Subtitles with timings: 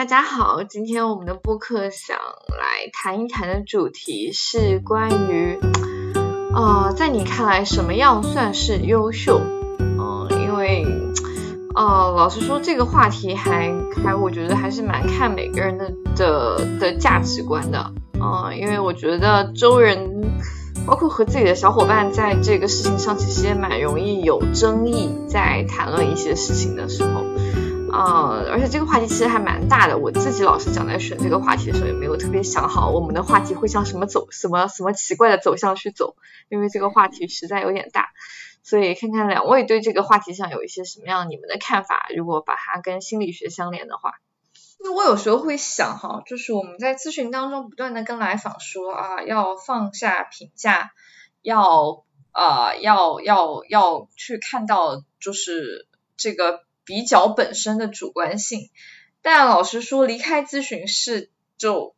[0.00, 5.60] 大家好，今天我们的播客想来谈一谈的主题是关于，
[6.54, 9.42] 呃，在你看来什么样算是优秀？
[9.78, 10.86] 嗯，因为，
[11.74, 20.08] 呃，老实说这个话题还还我觉得还是蛮看每个人的的的价值观的，嗯，因为我觉得周人。
[20.86, 27.22] 包括和自己的小伙伴在这个事情上，其实也蛮容易有争议，在谈论一些事情的时候，
[27.92, 29.98] 啊，而且这个话题其实还蛮大的。
[29.98, 36.16] 我自己老实讲，在选这个话题的时候，也没有特别想好我们的话题会向什么走，什么什么奇怪的走向去走，
[36.48, 38.08] 因为这个话题实在有点大。
[38.62, 44.14] 所以看看两位对这个话题上有一些什么样你们的看法，如果把它跟心理学相连的话。
[44.82, 50.92] 那我有时候会想哈，就是我们在咨询当中不断的跟来访说啊，要放下评价，
[51.42, 55.86] 要啊要要要去看到就是
[56.16, 58.68] 这个比较本身的主观性。
[59.22, 61.94] 但老实说，离开咨询室就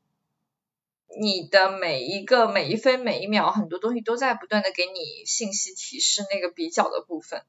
[1.18, 7.42] 你的每一个每一分每一秒，很多东西都在不断的给你信息提示那个比较的部分，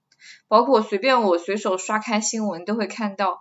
[0.47, 3.39] 包括随便我随手刷开新闻都会看到。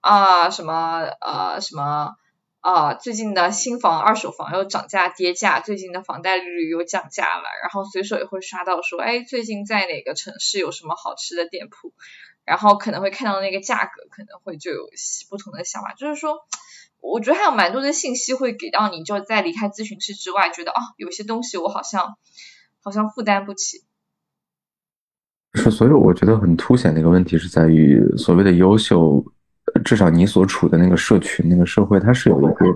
[0.00, 2.16] 啊，什么呃什么
[2.58, 11.92] 啊，最近的新房、二手房又涨价跌价，最近的房贷利率又降价了，然后随手也会刷到说，哎，最近在哪个城市有什么好吃的店铺，
[12.44, 14.88] 然后可能会看到那个价格，可能会就有
[15.30, 16.38] 不同的想法，就是说，
[17.00, 22.16] 我觉得还有蛮多的信息会给到你，就在离开咨询室之外，觉得哦，有些东西我好像
[22.80, 23.84] 好像负担不起。
[25.54, 29.24] 是，所以我觉得很凸显的一个问题是在于所谓的优秀。
[29.84, 32.66] 至少你所处的那个社群、那个社会，它是有一个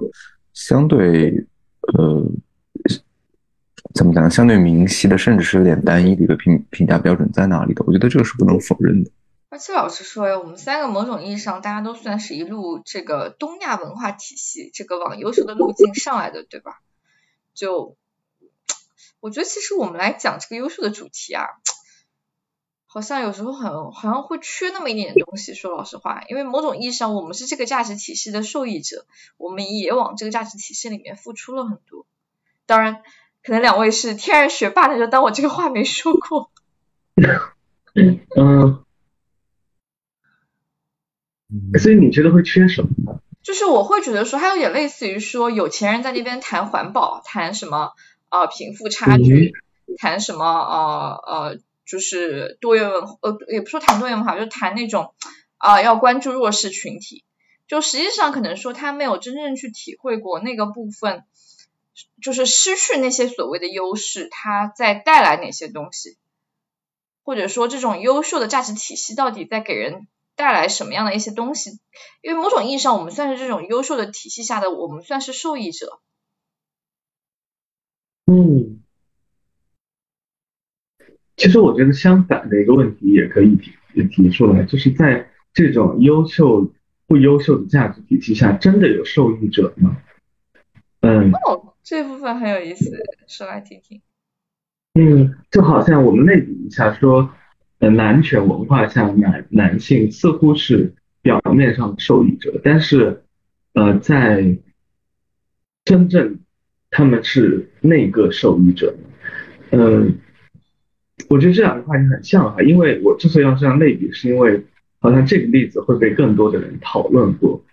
[0.55, 1.31] 相对
[1.99, 2.25] 呃，
[3.93, 4.31] 怎么讲？
[4.31, 7.85] 相对明晰的，甚至是有点单一的一个评评价标准在哪里的？
[7.87, 9.11] 我觉得这个是不能否认的。
[9.49, 16.81] 而且老实说呀，我们三个某种意义上，大家都算是一路这个东亚文化体系这个往优秀的路径上来的，对吧？
[17.55, 17.97] 就
[19.21, 21.47] 我觉得，其实我们来讲这个优秀的主题啊。
[22.89, 29.05] 好像有时候很好像会缺那么一点东西，说老实话，因为某种意义上我们是这个价值体系的受益者，
[29.37, 32.07] 我们也往这个价值体系里面付出了很多。
[32.65, 33.03] 当然，
[33.43, 36.51] 可能两位是天然学霸，那就当我这个话没说过。
[37.95, 38.83] 嗯，
[41.79, 43.21] 所以你觉得会缺什么呢？
[43.43, 47.93] 就是我会觉得说，还有点类似于说，有钱人在那边谈环保，谈什么
[48.29, 49.53] 啊贫富差距，
[49.99, 51.59] 谈什么呃呃。
[51.89, 55.15] 就是多元文化，呃，也不说谈多元文化，就谈那种
[55.57, 57.23] 啊，要关注弱势群体。
[57.69, 61.23] 就实际上可能说他没有真正去体会过那个部分，
[62.21, 66.17] 就是失去那些所谓的优势，它在带来哪些东西，
[67.23, 71.81] 或者说这种优秀的价值体系到底在给人带来什么样的一些东西？
[72.23, 76.01] 因为某种意义上，我们算是这种优秀的体系下的，我们算是受益者。
[78.27, 78.83] 嗯。
[81.37, 86.73] 其实我觉得相反的一个问题也可以提也提出来，就是在这种优秀
[87.07, 89.99] 不优秀的价值体系下，真的有受益者吗？
[91.01, 92.91] 嗯，哦，这部分很有意思，
[93.29, 94.01] 说来听听。
[94.95, 97.31] 嗯，就好像我们类比一下，说，
[97.79, 103.23] 呃，男权文化下男男性似乎是表面上受益者，但是，
[103.75, 104.57] 呃，在
[105.85, 106.39] 真正
[106.91, 108.95] 他们是那个受益者，
[109.71, 110.19] 嗯。
[111.31, 114.63] 我觉得这两个话题很像哈，因为我之所以要这样类比，是因为
[114.99, 117.65] 好像这个例子会被更多的人讨论过。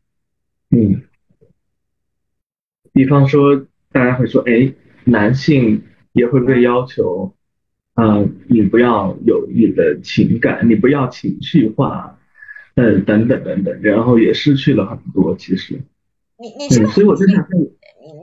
[0.70, 1.04] 嗯，
[2.94, 5.84] 比方说大家会说，哎，男性
[6.14, 7.36] 也会被要求，
[7.94, 12.20] 啊，你不要有你的情感，你不要情绪化，
[12.76, 15.36] 嗯，等等等等，然后也失去了很多。
[15.38, 15.82] 其实，
[16.38, 17.48] 你你嗯，所以我就想，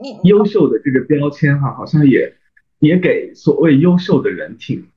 [0.03, 2.35] 你你优秀的这个标签哈，好像也。
[2.81, 4.87] 也给所谓优秀的人挺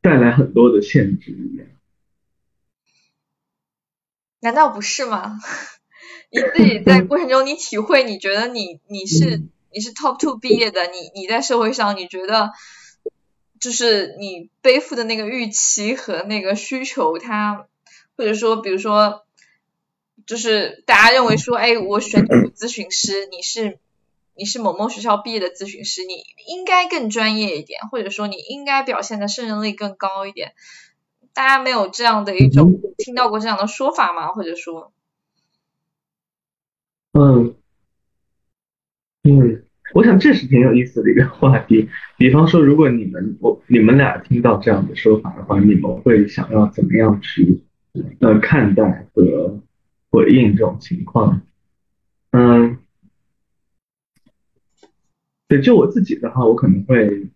[0.00, 1.66] 带来很多的限制一样，
[4.40, 5.38] 难道不是吗？
[6.32, 9.42] 你自己在过程中，你体会，你觉得你你是
[9.74, 12.50] 你是 top two 毕业的，你你在社会上，你觉得
[13.60, 17.68] 就是你背负的那个预期和那个需求，它
[18.16, 19.24] 或者说，比如说，
[20.26, 23.78] 就是大家认为说，哎，我选你咨询师，你是。
[24.36, 30.54] 你是某某学校毕业的咨询师，你应该更专业一点，或者说你应该表现的胜任力更高一点。
[31.34, 34.28] 大家没有这样的一种听到过这样的说法吗？
[34.28, 34.94] 或者说，
[37.12, 37.54] 嗯
[39.24, 41.88] 嗯，我想这是挺有意思的一个话题。
[42.16, 47.62] 比方说，如果你们我你们俩听到这样的说法的话，你们会想要怎么样去
[48.20, 49.60] 呃看待和
[50.10, 51.42] 回应这种情况？
[52.32, 52.78] 嗯，
[55.48, 57.26] 对，就我自己的话，我可能会，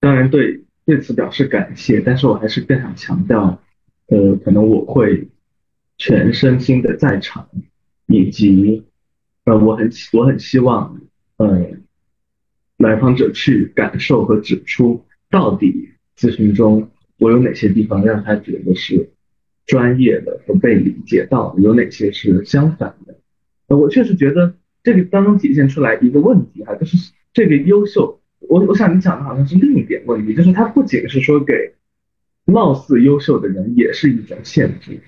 [0.00, 3.62] 当然对对此表示感谢，但是我还是更想强调，
[4.08, 5.28] 呃，可能我会
[5.96, 7.48] 全身心的在场，
[8.06, 8.84] 以及，
[9.44, 11.00] 呃，我很我很希望，
[11.36, 11.68] 呃，
[12.76, 19.10] 来访者去感受和指出，到底咨询中我有哪些地方让他觉得是。
[19.66, 23.16] 专业的和被理解到有哪些是相反的？
[23.68, 31.72] 呃，我确实觉得这个当中体现出来一个问题哈，就是这个优秀，我我想你讲的好像是另一点问题，就是它不仅是说给
[32.44, 35.00] 貌似优秀的人也是一种限制，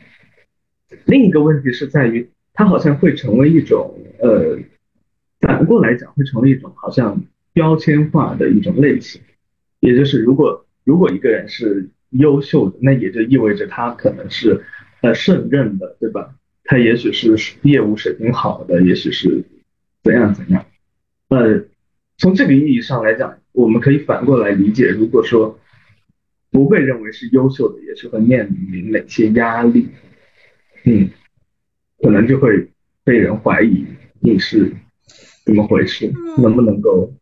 [1.04, 4.58] 另一个问题是在于它好像会成为一种呃，
[5.38, 7.22] 反过来讲会成为一种好像
[7.52, 9.22] 标签化的一种类型，
[9.78, 11.88] 也就是如果如果一个人是。
[12.10, 14.62] 优秀的，那也就意味着他可能是
[15.02, 16.34] 呃胜任的，对吧？
[16.64, 19.44] 他也许是业务水平好的，也许是
[20.04, 20.64] 怎样怎样。
[21.28, 21.64] 呃，
[22.16, 25.58] 从这个意义上来讲，我们可以反过来理解，如果说
[26.52, 29.88] 不被认为是优秀的，也是会面临哪些压力？
[30.84, 31.10] 嗯，
[32.02, 32.72] 可能就会
[33.04, 33.86] 被人怀疑
[34.20, 34.76] 你是
[35.44, 37.12] 怎么回事，能不能够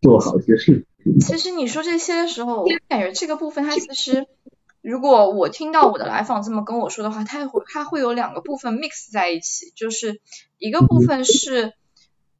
[0.00, 0.84] 做好一些事。
[1.20, 4.26] 其实你说这些的时候，我感觉这个部分它其实，
[4.80, 10.20] 如果我听到我的来访这么跟我说的话，它会它会有两个部分 mix 在一起，就是
[10.58, 11.72] 一个部分是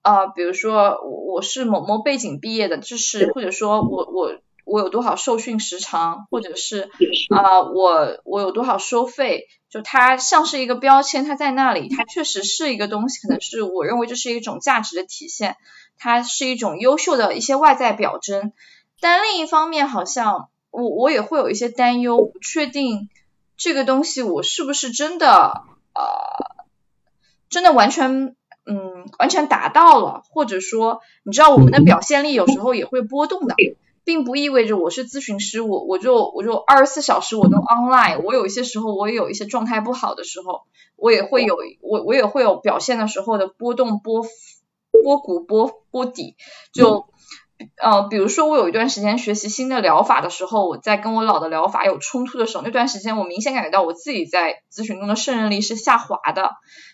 [0.03, 6.91] 呃，比如说我我是某某背景毕业的，就是或者说我我我有多少受训时长，或者是
[7.31, 15.57] 啊我我有多少收费，就它像是一个标签，它在那里，它确实是一个东西，可能是我认为这是一种价值的体现。
[15.99, 18.53] 它是一种优秀的一些外在表征，
[19.01, 23.09] 但另一方面，好像我我也会有一些担忧，不确定
[23.57, 25.63] 这个东西我是不是真的
[25.95, 26.65] 呃，
[27.49, 28.35] 真的完全
[28.67, 33.55] 嗯完全达到了，或者说，你知道我们的表现力有时候也会波动的，
[34.05, 40.63] 并不意味着我是咨询师，我我就我就二十四小时我都 online，我有一些时候我也有一些状态不好的时候，
[40.97, 44.25] 我也会有我我也会有表现的时候的波动波。
[45.03, 46.37] 波谷波波底，
[46.71, 47.07] 就
[47.81, 56.51] 呃，比如说我有一段时间学习新的疗法的时候，我在跟我老的疗法有冲突的时候，那段时间我明显感觉到我自己在咨询中的胜任力是下滑的，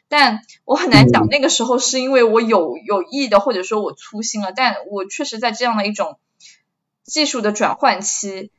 [0.09, 6.21] 但我很难讲那个时候是因为我有有意的，或者说我粗心了，但我确实在这样的一种
[7.09, 8.53] 技术的转换期，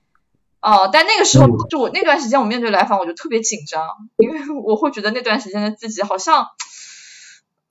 [0.62, 6.48] 哦，但那个时候就我那段时间我面对来访我就特别紧张，因为 我会觉得那段时间的自己好像，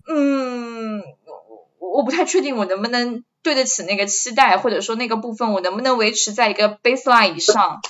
[0.08, 1.02] 嗯。
[1.80, 7.80] 我不太确定我能不能对得起那个期待，或者说那个部分我能不能维持在一个 baseline 以上，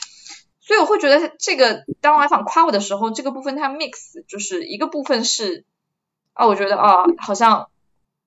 [0.60, 5.64] 所以我会觉得这个当来访夸我的时候，这个部分它 mix 就是一个部分是
[6.32, 7.68] 啊，我觉得啊好像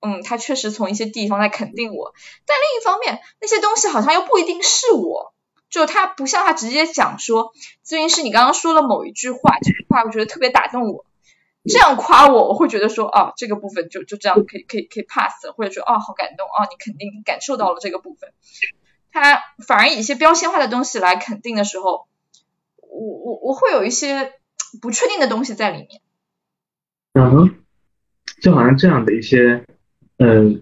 [0.02, 2.14] 嗯他确实从一些地方在肯定我，
[2.46, 5.34] 但另一方面那些东西好像又不一定是我，
[5.70, 7.54] 就他不像他直接讲说
[7.86, 11.06] 咨询师你刚刚说了某一句话，这句话我觉得特别打动我。
[11.64, 18.34] 这样夸我，我会觉得说哦，这个部分就就这样可以可以可以 pass，或者说哦，好感动啊，你肯定感受到了这个部分。
[19.12, 22.08] 他反而以一些标签化的东西来肯定的时候，
[22.78, 24.34] 我我我会有一些
[24.82, 26.02] 不确定的东西在里面。
[27.14, 27.62] 嗯，
[28.42, 29.64] 就好像这样的一些，
[30.24, 30.62] 嗯，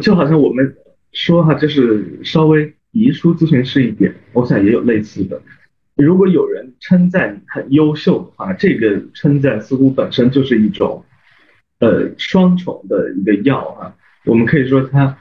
[0.00, 0.74] 就好像我们
[1.12, 5.42] 说哈，就是稍微移出咨询师一点，我想也有类似的。
[5.96, 11.04] 如果有人称赞你很优秀的话，这个称赞似乎本身就是一种，
[11.80, 13.94] 呃，双重的一个药啊。
[14.24, 15.18] 我们可以说它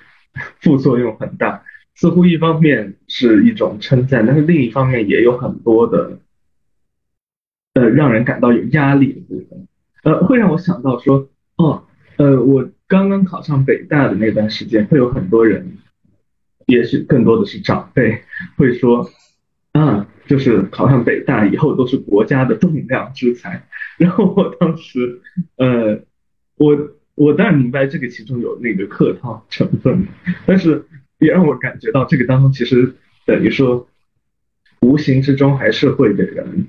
[0.62, 1.64] 副作用很大，
[1.96, 6.20] 似乎一方面是一种称赞，但是另一方面也有很多的，
[7.74, 9.68] 呃，让人感到有压力的部分。
[10.04, 11.28] 呃，会让我想到说，
[11.58, 11.84] 哦，
[12.16, 15.78] 呃，我刚刚考上北大的那段时间，会有很多人，
[16.68, 18.22] 也许更多的是长辈，
[18.58, 19.10] 会说。
[19.74, 23.66] 啊，就是考上北大以后都是国家的栋梁之才。
[23.98, 25.22] 然后我当时，
[25.56, 25.98] 呃，
[26.58, 26.78] 我
[27.16, 30.06] 我当然明白这个其中有那个客套成分，
[30.46, 30.84] 但是
[31.20, 32.94] 也让我感觉到这个当中其实
[33.26, 33.88] 等于说，
[34.82, 36.68] 无形之中还是会给人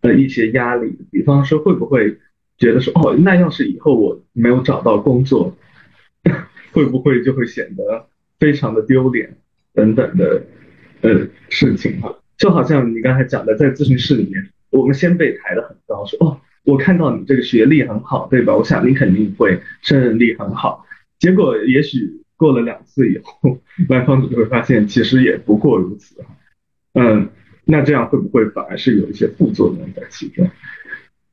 [0.00, 0.96] 呃一些压力。
[1.12, 2.16] 比方说会不会
[2.58, 5.56] 觉得说，哦，那要是以后我没有找到工作，
[6.72, 8.06] 会不会就会显得
[8.38, 9.36] 非常的丢脸
[9.72, 10.42] 等等的
[11.00, 12.14] 呃事情哈。
[12.36, 18.54] 就好像你刚才讲的，在咨询室里面，我们先被抬得很高，说哦，我看到你这个学历很好，对吧？
[18.56, 20.84] 我想你肯定会胜任力很好。
[21.18, 26.24] 结果也许过了两次以后，来访者就会发现其实也不过如此。
[26.94, 27.28] 嗯，
[27.64, 30.48] 那这样会不会反而是有一些副作用在其中？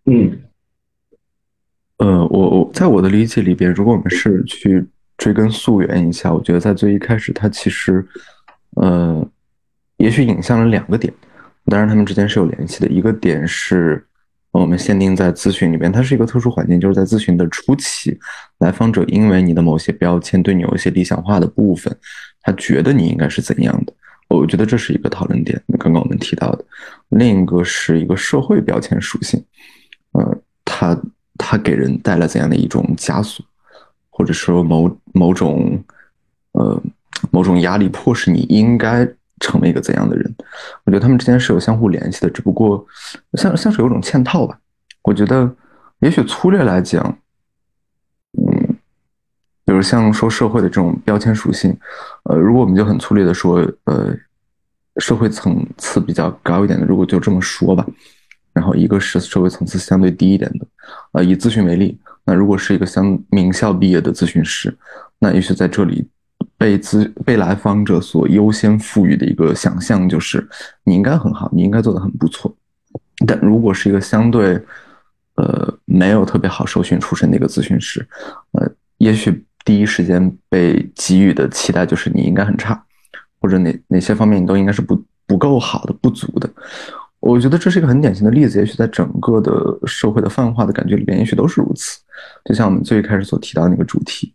[0.05, 0.39] 嗯，
[1.97, 4.85] 呃，我我在我的理解里边，如果我们是去
[5.17, 8.05] 追根溯源一下，我觉得在最一开始，它其实，
[8.75, 9.25] 呃，
[9.97, 11.13] 也许引向了两个点，
[11.67, 12.87] 当然他们之间是有联系的。
[12.87, 14.05] 一个点是
[14.51, 18.17] 我们限定在咨询里边，它是一个特殊环境，就是在咨询的初期，
[18.59, 21.95] 来访者因为你的某些标签对你有一些理想化的部分，
[22.41, 23.93] 他觉得你应该是怎样的。
[24.27, 25.61] 我觉得这是一个讨论点。
[25.79, 26.65] 刚刚我们提到的，
[27.09, 29.41] 另一个是一个社会标签属性，
[31.47, 31.57] 它。
[31.57, 33.43] 给人带来怎样的一种枷锁，
[34.11, 35.83] 或者说某某种
[36.51, 36.79] 呃
[37.31, 39.07] 某种压力，迫使你应该
[39.39, 40.35] 成为一个怎样的人？
[40.83, 42.85] 我觉得他们之间是有相互联系的，只不过
[43.33, 44.59] 像像是有种嵌套吧。
[45.03, 45.49] 我觉得
[45.99, 47.03] 也许粗略来讲，
[48.37, 48.75] 嗯，
[49.65, 51.75] 比如像说社会的这种标签属性，
[52.23, 54.13] 呃，如果我们就很粗略的说，呃，
[54.97, 57.85] 社会层次比较高一点的，如果就这么说吧。
[58.55, 60.65] 然后一个是社会层次相对低一点的，
[61.11, 64.73] 呃，以咨询为例，那如果是一个相名校毕业的咨询师，
[65.19, 66.07] 那也许在这里
[66.57, 70.47] 被咨被来访者所优先赋予的一个想象就是
[70.85, 72.55] 你应该很好，你应该做得很不错。
[73.27, 74.57] 但如果是一个相对
[75.35, 78.07] 呃没有特别好受训出身的一个咨询师，
[78.53, 82.81] 呃，也许第一时间被给予的期待就是你应该很差，
[83.41, 86.49] 或者哪哪些方面你都应该是不不够好的、不足的。
[87.25, 89.51] 我觉得这是一个很典型的例子，也许在整个的
[89.87, 91.99] 社会的泛化的感觉里边，也许都是如此。
[92.45, 94.31] 就像我们最开始所提到那个主题，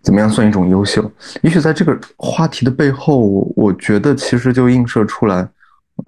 [0.00, 1.12] 怎么样算一种优秀？
[1.42, 3.18] 也许在这个话题的背后，
[3.54, 5.46] 我觉得其实就映射出来，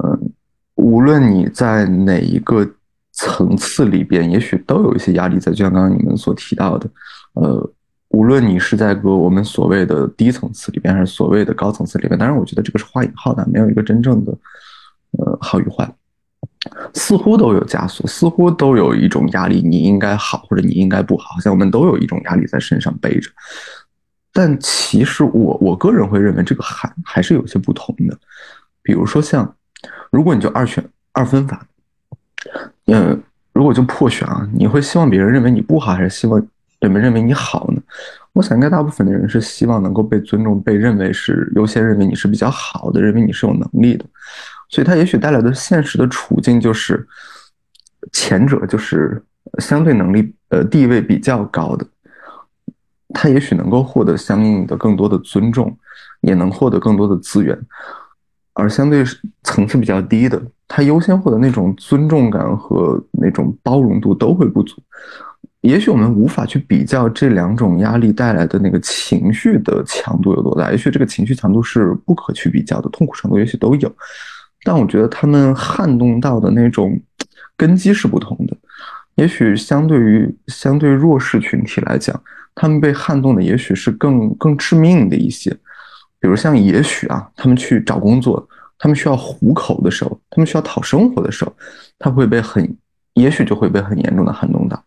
[0.03, 0.31] 嗯，
[0.77, 2.67] 无论你在哪一个
[3.13, 5.53] 层次里边，也许都有一些压力在。
[5.53, 6.89] 就像刚刚你们所提到的，
[7.35, 7.71] 呃，
[8.09, 14.35] 无论你是在个我们所谓的低层次里边，还是所谓的高层次里边，当然，我觉得这个是画引号的，没有一个真正的。
[15.19, 15.89] 呃，好与坏，
[16.95, 23.31] 似乎都有枷锁，似乎都有一种压力，你应该好或者你应该不好，好像我们都有一种压力在身上背着。
[24.33, 28.19] 但其实我我个人会认为这个还还是有些不同的。
[28.83, 29.55] 比如说像，
[30.11, 31.67] 如果你就二选二分法，
[32.87, 36.43] 嗯，如果就破选啊，你会希望别人认为你不好，还是希望
[36.81, 37.83] 人们认为你好呢？
[38.33, 44.07] 我想应该大部分的人是希望能够被尊重，被认为是优先认为你是比较好的，认为你是有能力的。
[44.73, 47.07] 所以，他也许带来的现实的处境就是，
[48.11, 49.23] 前者就是
[49.59, 51.87] 相对能力呃地位比较高的，
[53.13, 55.77] 他也许能够获得相应的更多的尊重，
[56.23, 57.55] 也能获得更多的资源，
[58.55, 59.05] 而相对
[59.43, 64.83] 层次比较低的，他优先获得那种尊重感和那种包容度都会不足。
[65.61, 73.95] 也许我们无法去比较这两种压力带来的那个情绪的强度有多大，也许这个情绪强度是不可去比较的，痛苦程度也许都有。
[74.65, 77.01] 但我觉得他们撼动到的那种
[77.57, 78.57] 根基是不同的，
[79.17, 82.19] 也许相对于相对弱势群体来讲，
[82.55, 85.51] 他们被撼动的也许是更更致命的一些，
[86.21, 91.55] 比如像也许啊，他们去找工作，他们需要糊口的时候，他们需要讨生活的时候，
[91.99, 92.77] 他会被很，
[93.15, 94.83] 也许就会被很严重的撼动到。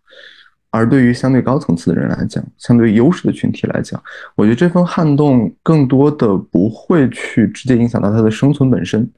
[0.76, 4.02] 而对于相对高层次的人来讲，相对优势的群体来讲，
[4.36, 9.10] 我觉得这份撼动更多的不会去直接影响到他的生存本身，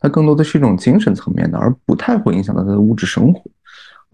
[0.00, 3.48] 它更多的是一种精神层面的，而不太会影响到他的物质生活。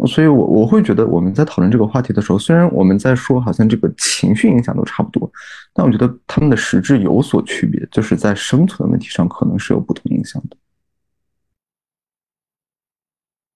[0.06, 5.30] 所以，我我会觉得我们在讨论这个话题的时候，虽然我们在说好像这个情绪影响都差不多，
[5.72, 10.56] 但我觉得他们的实质有所区别，就是在生存问题上可能是有不同影响的。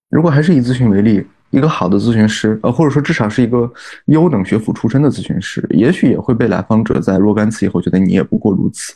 [0.09, 1.27] 如果还是以咨询为例。
[1.55, 3.73] 一个好的咨询师，呃，或者说至少是一个
[4.07, 8.93] 优等学府出身的咨询师，也许也会被来访者在若干次以后觉得你也不过如此。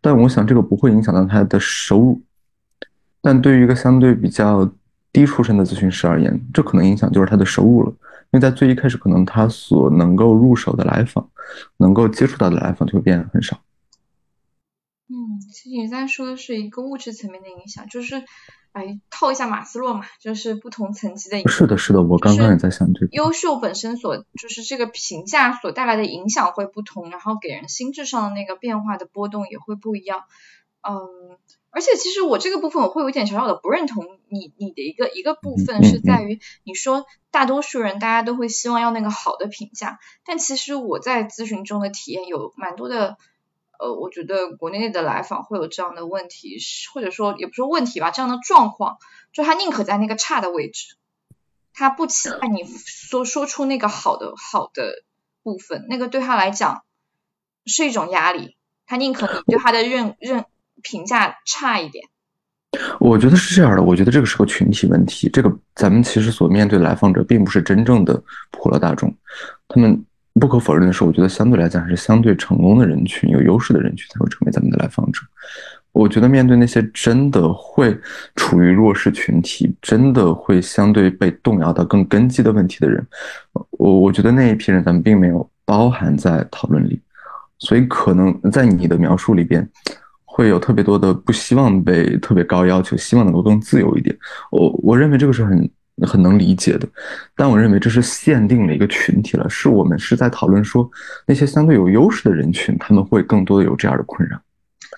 [0.00, 2.20] 但我想这个不会影响到他的收入。
[3.20, 4.68] 但对于一个相对比较
[5.12, 7.96] 低出身的咨询师而言，这可能影响就是他的收入了，因
[8.32, 11.30] 为在最一开始，可能他所能够入手的来访，
[11.76, 13.60] 能够接触到的来访就会变得很少。
[15.08, 18.24] 嗯，其实你在说的是一个物质层面的影响，就是。
[18.72, 21.46] 哎，套一下马斯洛嘛，就是不同层级的。
[21.46, 23.08] 是的，是的，我刚刚也在想这个。
[23.12, 30.24] 优秀本身所就是这个评价所带来的影响会不同，然后给人心智上的那个变化的波动也会不一样。
[30.80, 31.36] 嗯，
[31.70, 43.18] 而且其实我这个部分我会有一点小小的不认同你你的一个一个部分是在于你说大多数人大家都会希望要那个好的评价，但其实我在咨询中的体验有蛮多的。
[43.82, 46.56] 呃，我觉得国内的来访会有这样的问题，
[46.94, 48.98] 或者说也不是问题吧，这样的状况，
[49.32, 50.94] 就他宁可在那个差的位置，
[51.74, 55.02] 他不期待你说说出那个好的好的
[55.42, 56.84] 部分，那个对他来讲
[57.66, 60.44] 是一种压力，他宁可你对他的认认
[60.80, 62.04] 评价差一点。
[63.00, 65.28] 我觉得是这样的，我觉得这个是个群体问题。
[65.28, 68.22] 这个咱们其实所面对来访者，并不是真正的
[68.52, 69.12] 普罗大众。
[69.66, 75.20] 他们不可否认的是，我觉得相对来讲还是相对成功的人群、有优势的人群才会成为咱们的来访者。
[75.92, 77.96] 我觉得面对那些真的会
[78.34, 83.06] 处于弱势群体、真的会相对被动摇到更根基的问题的人，
[83.72, 87.00] 我我觉得那一批人咱们并没有包含在讨论里，
[87.58, 89.68] 所以可能在你的描述里边。
[90.34, 94.16] 会有特别多的不希望被特别高要求，希望能够更自由一点。
[94.50, 95.70] 我我认为这个是很
[96.06, 96.88] 很能理解的，
[97.34, 100.90] 但我认为这是限定了一个群体了，是我们是在讨论说
[101.26, 104.40] 那些相对有优势的人群，他们会更多的有这样的困扰，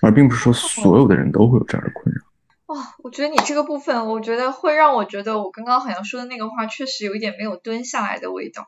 [0.01, 2.21] 而并不是说所有的人都会有这样的困扰。
[2.67, 8.67] 哇，我觉得你这个部分，我觉得会让我觉得我刚刚好像说的那个话，确实有一点没有蹲下来的味道。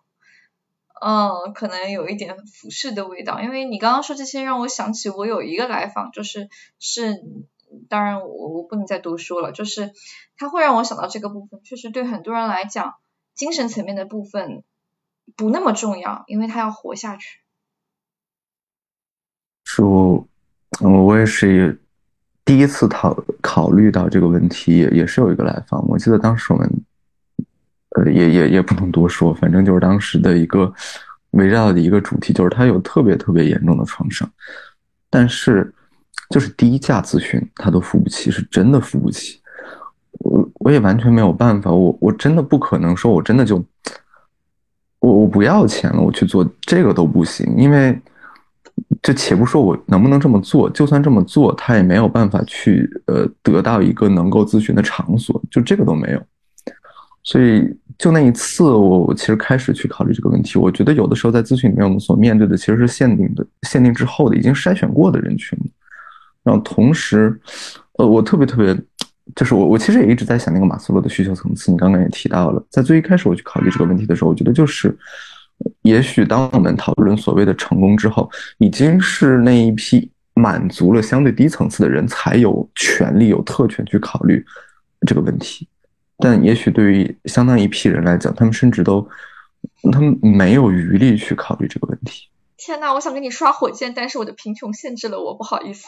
[1.00, 7.22] 嗯，可能有一点俯视的味道，因为你刚刚说这些让我想起我有一个来访，就是是，
[7.90, 9.92] 当然我我不能再多说了，就是
[10.38, 12.96] 他会让我想到这个部分，确实对很多人来讲，
[13.36, 14.64] 精神层面的部分
[15.36, 17.40] 不那么重要，因为他要活下去。
[19.66, 20.28] 是我，
[20.82, 21.82] 我也是
[22.46, 26.70] 第一次考考虑到这个问题，也也是有一个来访，我记得当时我们。
[27.92, 30.72] 呃，也也也不能多说，反正就是当时的一个
[31.32, 34.30] 围绕的一个主题，就是他有特别特别严重的创伤，
[35.10, 35.74] 但是
[36.30, 39.40] 就是低价咨询他都付不起，是真的付不起。
[40.20, 43.64] 我我也完全没有办法，我我真的不可能说我真的就
[45.00, 47.98] 我我不要钱了，我去做这个都不行，因为
[49.02, 56.22] 就且不说我能不能这么做，就算这么做，他也没有办法去呃得到一个能够咨询的场所，就这个都没有。
[57.24, 57.62] 所以，
[57.98, 60.58] 就那一次，我我其实开始去考虑这个问题。
[60.58, 65.60] 我觉得有的时候在咨询里面，我们所面对的其实是限定的、限定之后的、已经筛选过的人群。
[66.48, 67.38] 然后同时，
[67.98, 68.74] 呃，我特别特别，
[69.36, 71.70] 就是我我其实也一直在想那个马斯洛的需求层次。
[71.70, 74.98] 你刚刚也提到了，在最一开始我去考虑这个问题的时候，我觉得就是，
[75.82, 84.42] 也许当我们讨论所谓的成功之后，已经是那一批满足了相对低层次的人才有权利、有特权去考虑
[85.06, 85.68] 这个问题。
[86.20, 89.06] 但也许对于相当一批人来讲，他们甚至都，
[89.92, 92.30] 他们没有余力去考虑这个问题。
[92.56, 95.86] 天呐，我想给你刷火箭，但是我的贫穷限制了我，不好意思。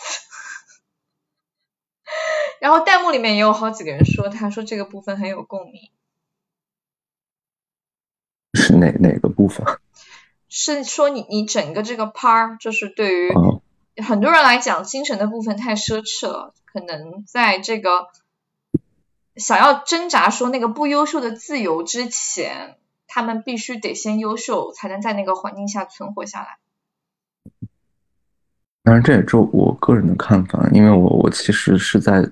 [2.60, 5.90] 然后弹幕里面也有好几个人说，他说这个部分很有共鸣。
[8.54, 9.66] 是哪哪个部分？
[10.48, 13.34] 是说你你整个这个 part 就是对于
[14.04, 18.08] 很多人来讲，精神的部分太奢侈了，可能在这个。
[19.36, 22.76] 想要挣扎说那个不优秀的自由之前，
[23.08, 26.58] 他们必须得先优秀，才能在那个环境下存活下来。
[28.84, 32.30] 当然，这也只有我个人的看法，因为我我其实是在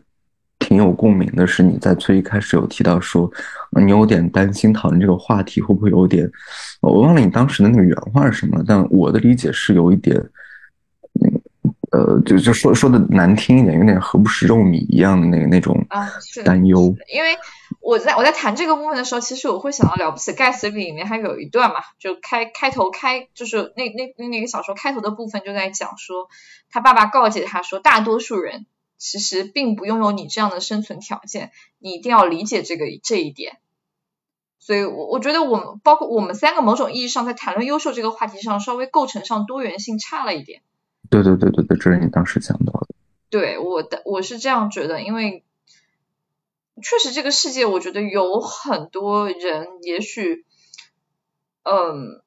[0.59, 1.45] 挺有共鸣的。
[1.47, 3.29] 是你在最一开始有提到说，
[3.81, 6.29] 你有点担心讨论这个话题会不会有点，
[6.81, 10.21] 我忘了你当时的那个原话是什么，但我的理解是有一点。
[11.89, 16.05] 呃，就就说说的难听一点，有点何不食肉糜一样的那个那种啊
[16.43, 16.93] 担忧。
[17.15, 17.29] 因为
[17.81, 26.27] 我在我在谈这个部分的时候，其实我会想到《了不起盖茨比》里面还有一段嘛，就开开头开就是那那那那个小说开头的部分就在讲说，
[26.69, 28.65] 他爸爸告诫他说，大多数人
[28.97, 33.59] 其实并不拥有你这样的生存条件，你一定要理解这个这一点。
[34.59, 40.61] 所以，我我觉得我们包括我们三个某种意义上在谈论优秀这个话题上，稍微构成上多元性差了一点。
[41.09, 42.87] 对对对对对，这是你当时讲到的。
[43.29, 45.45] 对我的，我是这样觉得，因为
[46.81, 50.45] 确实这个世界，我觉得有很多人，也许，
[51.63, 52.21] 嗯，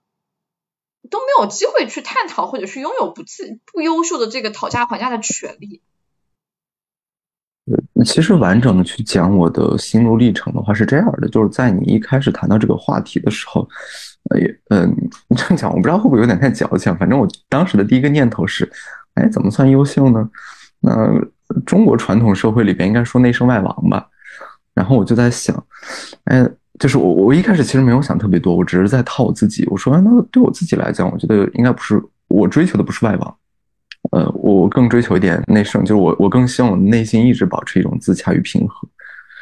[1.11, 5.83] 都没有机会去探讨或者是拥有不自不优秀的这个讨价还价的权利。
[8.05, 13.69] 其实完整的去讲我的心路历程的话是这样的，就是在你一开始谈到这个话题的时候。
[14.29, 14.95] 呃，嗯，
[15.35, 16.95] 这样讲我不知道会不会有点太矫情。
[16.97, 18.71] 反正我当时的第一个念头是，
[19.15, 20.29] 哎，怎么算优秀呢？
[20.81, 20.93] 那
[21.65, 24.07] 中国传统社会里边应该说内圣外王吧。
[24.75, 25.57] 然后我就在想，
[26.25, 26.47] 哎，
[26.79, 29.67] 就是我我一开始其实没有想特别多，我只是在套我自己。
[29.71, 33.37] 我说，那对我自己来讲，我觉得应该不是我追求的不是外王，
[34.13, 38.89] 呃，我更追求一点内省，就是我我更希望我内心一直保持一种自洽与平和。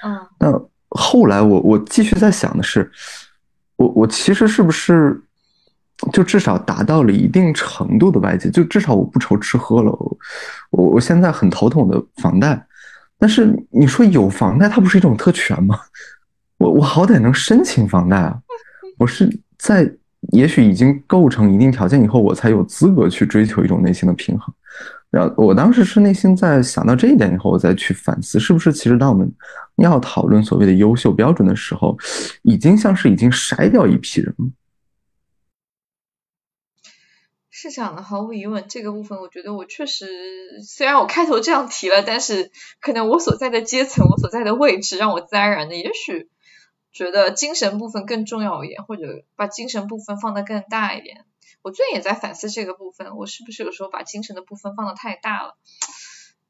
[0.05, 0.19] 嗯。
[0.39, 0.53] 那
[0.89, 2.91] 后来我我继续在想的是。
[3.77, 5.17] 我我其实是不是
[6.13, 9.93] 就至少达到了一定程度的外界，就至少我不愁吃喝了。
[10.71, 12.61] 我我现在很头疼的房贷，
[13.21, 15.79] 但是你说有房贷，它不是一种特权吗？
[16.57, 18.37] 我我好歹能申请房贷啊！
[18.99, 19.89] 我是在
[20.33, 24.55] 也许已经构成一定条件以后，我才有资格去追求一种内心的平衡。
[25.11, 29.33] 然后我当时是内心在想到这一点以后，我再去反思，是不是其实当我们
[29.77, 31.97] 要讨论所谓的优秀标准的时候，
[32.43, 34.47] 已经像是已经筛掉一批人了。
[37.51, 40.07] 是这样的，毫无疑问，这个部分我觉得我确实，
[40.65, 46.29] 虽然我开头这样提了，但是可能我所在的阶层，我所在的位置，让我自然而然的，也许
[46.99, 51.25] 觉得精神部分更重要一点，或者把精神部分放得更大一点。
[51.63, 55.57] 我最近也在反思这个部分，我是不是有时候把精神的部分放得太大了？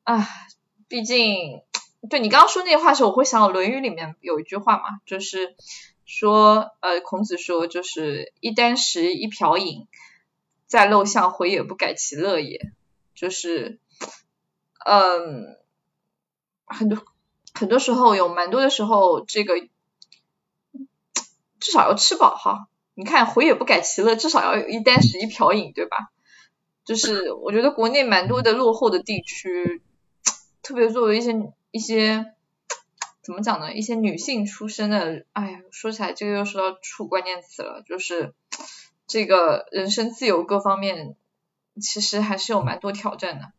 [0.04, 0.26] 啊，
[0.88, 1.60] 毕竟，
[2.08, 5.54] 对你刚刚说那句话的时候，我会想到《论语》里面有一句话嘛，就是
[6.06, 9.86] 说，呃，孔子说，就是一箪食，一瓢饮。
[10.66, 12.72] 在陋巷，回也不改其乐也。
[13.14, 13.80] 就是，
[14.86, 15.58] 嗯，
[16.64, 17.04] 很多
[17.52, 19.67] 很多时候有蛮多的时候，这个
[21.60, 22.68] 至少要吃饱哈。
[22.94, 26.10] 你看，回也不改其乐，至少要一箪食一瓢饮，对吧？
[26.84, 29.82] 就是我觉得国内蛮多的落后的地区，
[30.62, 32.34] 特别作为一些一些
[33.22, 33.72] 怎么讲呢？
[33.72, 38.34] 一些女性出身的，哎呀，说起来这个又说到处关键词了，就是。
[39.10, 41.16] 这个人身自由各方面，
[41.80, 43.52] 其实还是有蛮多挑战的。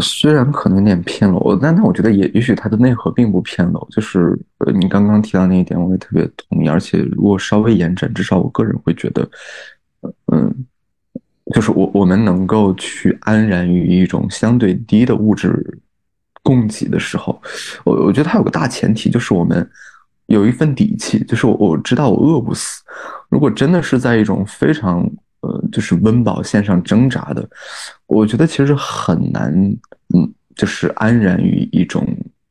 [0.00, 3.86] 虽然可能有点偏楼，但但我觉得也也许它的内核并不偏楼。
[3.90, 6.68] 就是呃，你刚刚提到那一点，我也特别同意。
[6.68, 9.28] 而且如果稍微延展，至少我个人会觉得，
[10.32, 10.54] 嗯，
[11.54, 15.78] 就是我我们能够去安然于一种相对低的物质
[16.42, 17.40] 供给的时候，
[17.84, 19.68] 我我觉得它有个大前提，就是我们。
[20.28, 22.82] 有一份底气，就是我我知道我饿不死。
[23.28, 25.08] 如果真的是在一种非常
[25.46, 27.48] 呃，就是温饱线上挣扎的，
[28.06, 29.52] 我觉得其实很难，
[30.12, 32.04] 嗯，就是安然于一种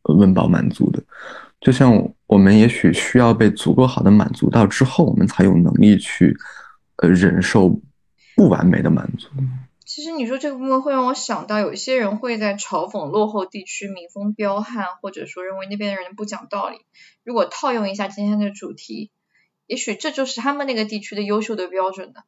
[0.03, 1.03] 温饱满足的。
[1.59, 6.37] 就像我们也许需要被足够好的满足到之后，我们才有能力去
[6.97, 7.81] 呃忍受
[8.35, 9.27] 不完美的满足。
[9.83, 16.77] 其实你说这个部分会让我想到，有一些人会在嘲讽落后地区民风彪悍，或者说认为那边的人不讲道理。
[17.23, 19.11] 如果套用一下今天的主题，
[19.67, 22.21] 也许这就是他们那个地区的优秀的标准呢。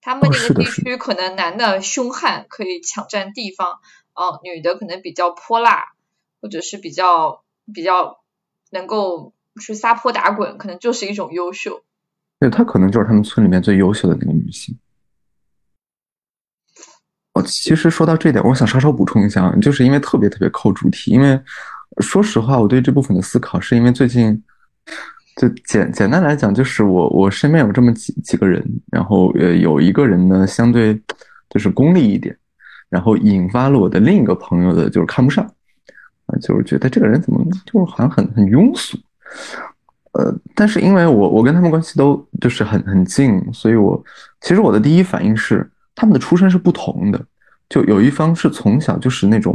[0.00, 3.80] 他们那个地区可能男的凶悍，可以抢占地方，
[4.14, 5.92] 哦，女的可能比较泼辣，
[6.40, 7.42] 或者是比较
[7.74, 8.20] 比较
[8.70, 11.82] 能够去撒泼打滚，可能就是一种优秀。
[12.38, 14.78] 对，她可能就是他们村里面最优秀的那个女性。
[17.34, 21.10] 哦，其实说到这点，我想稍稍补充一下，就是因为特别特别扣主题。
[21.10, 21.40] 因为
[22.00, 24.42] 说实话，我对这部分的思考，是因为最近
[25.36, 31.00] 就简简单来讲，就是我我身边有这么几几个人，然后呃有一个人呢相对
[31.48, 32.36] 就是功利一点，
[32.88, 35.44] 然后引发了我的另一个朋友的就是看不上
[36.26, 38.98] 啊，就是觉得这个人怎么就是好像很很庸俗，
[40.12, 44.02] 呃，但是因为我我跟他们关系都就是很很近，所以我
[44.40, 45.70] 其实我的第一反应是。
[45.92, 47.22] 他们的出身是不同的，
[47.68, 49.54] 就有一方是从小就是那种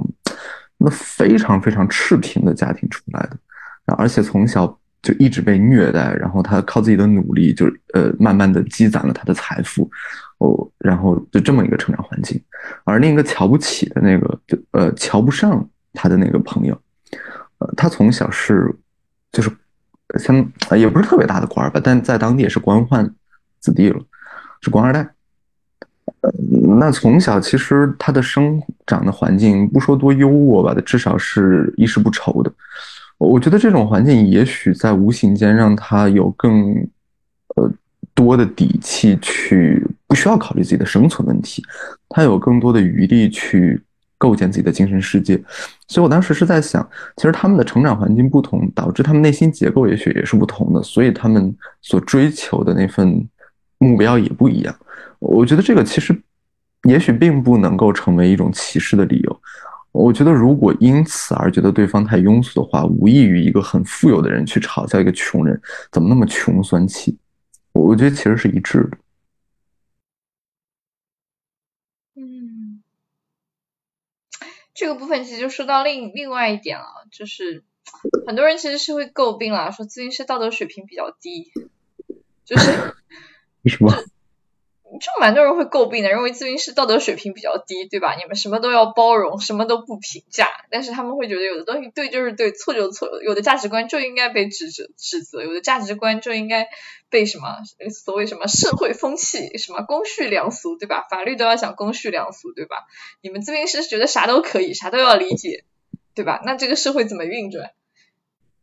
[0.78, 9.88] 那非常非常赤贫的家庭出来的，而且从小就一直被虐待，然后他靠自己的努力，就呃慢慢的积攒了他的财富，
[10.40, 12.42] 哦，然后就这么一个成长环境。
[12.86, 15.64] 而另一个瞧不起的那个，就呃瞧不上
[15.94, 16.76] 他的那个朋友，
[17.60, 18.74] 呃，他从小是
[19.32, 19.52] 就是
[20.18, 20.36] 像
[20.76, 23.08] 也不是特别大的官吧，但在当地也是官宦
[23.60, 24.02] 子弟了，
[24.62, 25.08] 是官二代。
[26.22, 26.32] 呃
[26.80, 32.52] 那从小其实他的生长的环境不说多优渥吧，至少是衣食不愁的。
[33.18, 36.74] 我觉得这种环境也许在无形间让他有更
[37.56, 37.72] 呃
[38.14, 41.64] 多的底气去不需要考虑自己的生存问题，
[42.10, 43.82] 他有更多的余力去
[44.18, 45.42] 构建自己的精神世界。
[45.88, 53.28] 所以我当时是在想，其实他们的成长环境不同，导致他们内心结构也许也是不同的，所以他们所追求的那份
[53.78, 54.76] 目标也不一样。
[55.20, 56.16] 我觉得这个其实，
[56.84, 59.42] 也许并不能够成为一种歧视的理由。
[59.96, 67.18] 我觉得如果因此而觉得对方太庸俗的话，无异于一个很富有的人去嘲笑一个穷人怎么那么穷酸气。
[67.72, 68.98] 我觉得其实是一致的。
[72.16, 72.84] 嗯，
[74.74, 77.64] 这个部分其实就说到另另外一点了，就是
[78.28, 81.52] 很多人其实是会诟病了，说咨询师道德水平比较低，
[82.44, 82.72] 就是
[83.64, 83.94] 为什么？
[84.86, 88.16] 就蛮多人会诟病的，认为咨询师道德水平比较低，对吧？
[88.16, 96.68] 你们什么都要包容，什么都不评价，但是他们会觉得有的东西对就是对，错就错，有的价值观就应该被指责指责，有的价值观就应该
[97.10, 97.58] 被什么
[97.90, 101.06] 所谓什么社会风气，什么公序良俗，对吧？
[101.10, 102.86] 法律都要讲公序良俗，对吧？
[103.22, 105.66] 你们咨询师觉得啥都可以，啥都要理解，
[106.14, 106.42] 对吧？
[106.46, 107.72] 那这个社会怎么运转？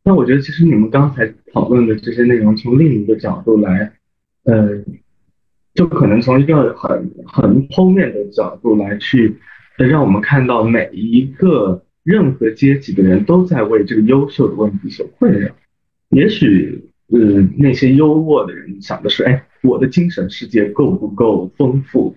[0.04, 3.98] 那我觉得其实你们刚才讨论的这些内容，从另一个角度来，
[4.44, 4.82] 呃。
[5.74, 9.38] 就可能从一个很很剖面的角度来去，
[9.78, 15.50] 让我们看到每一个任何阶级的人都在为这个优秀的问题所困扰。
[16.10, 17.18] 也许，呃，
[17.56, 22.16] 那些优渥的人想的是，哎，我的精神世界够不够丰富？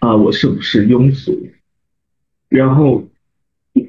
[0.00, 1.48] 啊，我是不是庸俗？
[2.50, 3.08] 然后，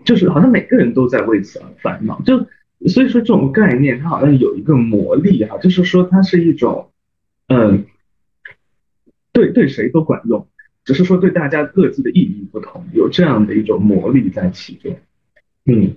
[0.06, 2.22] 就是好像每个人都在为此而烦恼。
[2.22, 2.38] 就
[2.88, 6.92] 所以说，这种概念它好像有一个魔力哈，就是说它是一种，
[7.48, 7.84] 嗯。
[9.34, 10.46] 对对，谁都管用，
[10.84, 14.98] 只是说对大家各自的意义不同，有这样的一种魔力在其中。
[15.66, 15.96] 嗯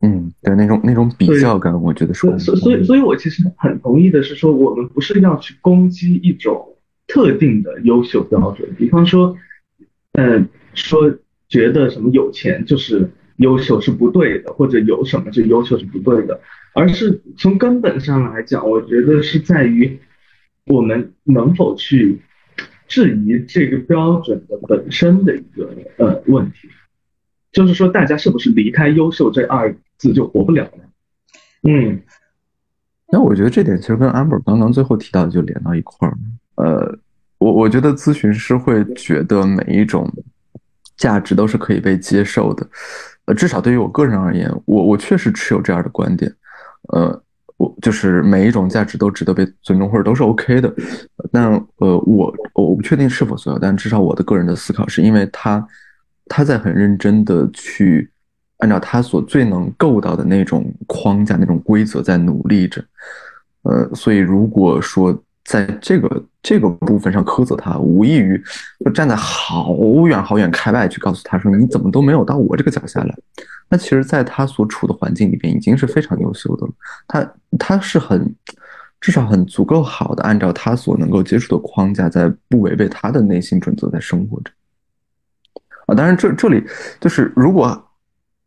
[0.00, 2.20] 嗯，对，那种那种比较感，我觉得是。
[2.20, 6.76] 所所所以，所以我其实很同意的是说，我们不是要去攻击一种
[7.08, 9.36] 特定的优秀标准，比方说，
[10.12, 11.12] 嗯，说
[11.48, 16.40] 觉得什么有钱就是优秀是不对的，或者有什么就优秀是不对的，
[16.74, 19.98] 而是从根本上来讲，我觉得是在于
[20.66, 22.20] 我们能否去。
[22.86, 25.68] 质疑这个标准的本身的一个
[25.98, 26.68] 呃问题，
[27.52, 30.70] 就是说大家是不是离开“优秀”这二字就活不了了？
[31.62, 32.00] 嗯，
[33.12, 36.16] 那我觉得这点其实跟 Amber 刚刚最后提到的就连到一块儿。
[36.56, 36.98] 呃，
[37.38, 40.10] 我我觉得咨询师会觉得每一种
[40.96, 42.66] 价值都是可以被接受的，
[43.26, 46.32] 呃，至少对于我个人而言，我我确实持有这样的观点，
[46.94, 47.22] 呃。
[47.56, 50.74] 我就是每一种价值都值得被尊重，或者都是 OK 的。
[51.32, 55.66] 但呃，我我不确定是否所有，但至少我的个人的思考是因为他
[56.26, 58.10] 他在很认真的去
[58.58, 62.84] 按照他所最能够到的那种框架、那种规则在努力着。
[63.62, 68.40] 呃，所以如果说在这个这个部分上苛责他，无异于
[68.84, 69.74] 就站在好
[70.06, 73.14] 远好远开外去告诉他说你怎么都没有到我这个脚下来。
[73.68, 76.72] 那其实，在他所处的环境里边，已经是非常优秀的了。
[77.08, 78.32] 他他是很，
[79.00, 84.52] 至少很足够好的，按照他所能够接触的框架，在不违背他的内心准则在生活着。
[85.86, 86.64] 啊，当然，这这里
[87.00, 87.66] 就是，如果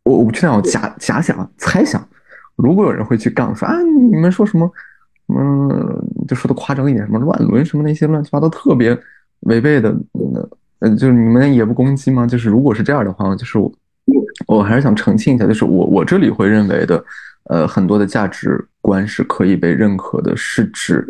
[0.03, 2.01] 我我不确定，我假假想猜想，
[2.55, 4.71] 如果有人会去杠说啊，你们说什么，
[5.27, 8.97] 嗯，就说的夸张一点，什么乱伦什么那些乱七八糟特别
[9.41, 9.93] 违背的，
[10.79, 12.25] 嗯，就是你们也不攻击吗？
[12.25, 13.69] 就是如果是这样的话，就是我。
[14.55, 17.05] 我还是想澄清一下，就是我我这里会认为的，
[17.43, 21.05] 呃，很多的价值观是可以被认可的，是指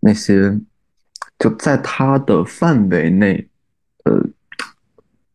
[0.00, 0.54] 那些
[1.38, 3.48] 就在他的范围内，
[4.04, 4.22] 呃，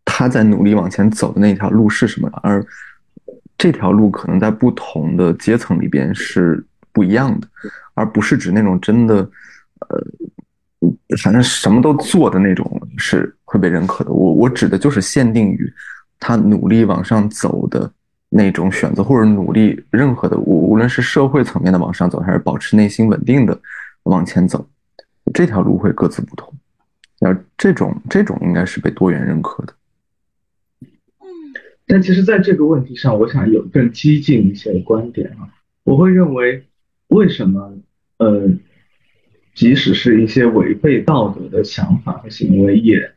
[0.05, 2.63] 他在努力往前走的那条路是什么，而
[3.57, 7.47] 这条路可能在不同的阶层里边是不一样的，
[7.95, 9.27] 而不是指那种真的，
[9.89, 9.99] 呃，
[11.17, 14.11] 反正什么都做的那种是会被认可的。
[14.11, 15.73] 我我指的就是限定于。
[16.25, 17.91] 他努力往上走的
[18.29, 23.59] 那种选择，或者努力任何的，无无论是社会层面的往上走，还是保持内心稳定的
[24.03, 24.65] 往前走，
[25.33, 26.53] 这条路会各自不同。
[27.19, 29.73] 而这种这种应该是被多元认可的。
[31.19, 31.27] 嗯，
[31.85, 35.51] 但其实在这个问题上，我想有更激进一些的观点啊。
[35.83, 36.63] 我会认为，
[37.09, 37.77] 为什么
[38.19, 38.49] 呃，
[39.53, 43.11] 即使是一些违背道德的想法和行为，也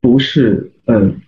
[0.00, 1.20] 不是嗯。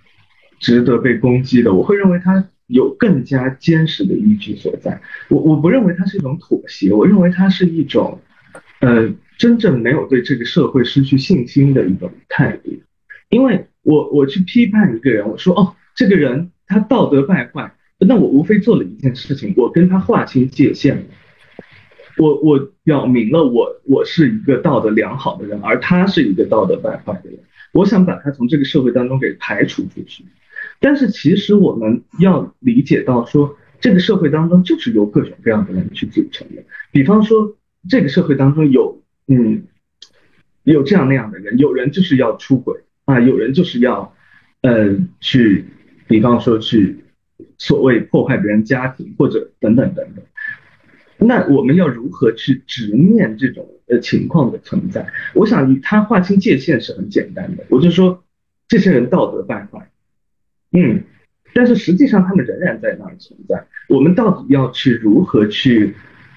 [0.65, 4.99] 值得被攻击的，我会认为它有更加坚实的依据所在。
[5.29, 8.19] 我我不认为它是一种妥协，我认为它是一种，
[8.81, 12.73] 呃，真正没有对这个社会失去信心的一种态度。
[13.29, 20.97] 因为我我去批判一个人，我说哦，这个人他道德败坏，那我无非做了一件事情，我跟他划清界限，
[22.17, 27.39] 我我表明了我我是一个道德良好的人，而他是一个道德败坏的人，
[27.75, 30.25] 我想把他从这个社会当中给排除出去。
[30.81, 36.63] 但是其实我们要理解到，说这个社会当中就是由各种各样的人去组成的。
[36.93, 37.57] 比方说，
[37.89, 39.65] 这个社会当中有，嗯，
[40.63, 44.15] 有这样那样的人，有人就是要出轨啊，有人就是要，
[44.63, 45.65] 呃，去，
[46.07, 47.05] 比方说去
[47.59, 50.25] 所谓破坏别人家庭或者等等等等。
[51.19, 55.07] 那我们要如何去直面这种呃情况的存在？
[55.35, 57.65] 我想，他划清界限是很简单的。
[57.71, 58.23] 我就说，
[58.69, 59.91] 这些人道德败坏。
[60.77, 61.03] 嗯，
[61.55, 63.65] 但是实际上他们仍然在那儿存在。
[63.89, 65.95] 我们到底要去如何去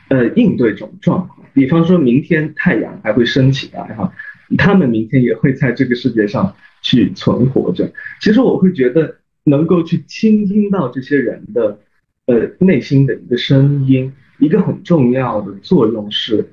[0.10, 1.46] 呃应对这种状况？
[1.54, 4.14] 比方说明天太阳还会升起来哈，
[4.58, 7.92] 他们明天也会在这个世界上去存活着。
[8.22, 11.80] 其实我会觉得能够去倾听到这些人的
[12.28, 16.48] 呃内心的一个声音，一个很重要的作用是。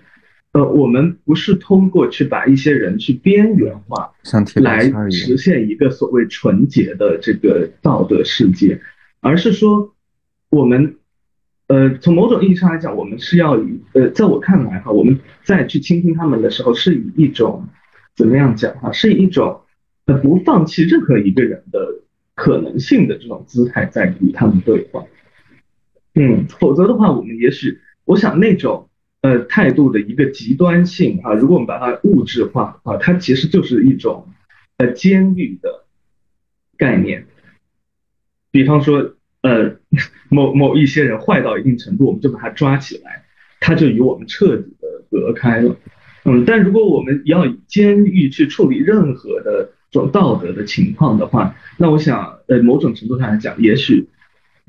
[0.54, 4.12] 呃，我们不是通过去把一些人去边缘化，
[4.54, 8.80] 来实现一个所谓纯洁的这个道德世界，
[9.20, 9.92] 而是说，
[10.50, 10.94] 我们，
[11.66, 17.66] 呃，从某种意义上来讲，我们是要以，呃，在我看来哈，我们在去倾听他们的时候，是以一种，
[18.14, 19.62] 怎么样讲哈，是以一种
[20.06, 21.80] 呃不放弃任何一个人的
[22.36, 25.04] 可能性的这种姿态在与他们对话。
[26.14, 28.88] 嗯，否则的话，我们也许我想那种
[29.24, 34.28] 呃态度的一个极端性啊，如果我们把它物质化啊，它其实就是一种
[34.76, 35.86] 呃监狱的
[36.76, 37.24] 概念。
[38.50, 39.76] 比方说呃
[40.28, 43.24] 某某一些人坏到一定程度，我们就把他抓起来，
[43.60, 45.74] 他就与我们彻底的隔开了。
[46.24, 54.06] 嗯，但如果我们要以监狱去处理任何的这种道德的情况的话，那我想呃某种程度上来讲，也许。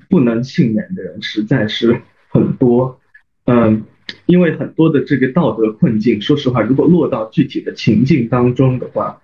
[0.07, 3.01] 不能幸免的人实在是很多，
[3.45, 3.85] 嗯，
[4.25, 9.21] 因为很多的这个道德困境，说实话，如果落到具体的情境当中的话，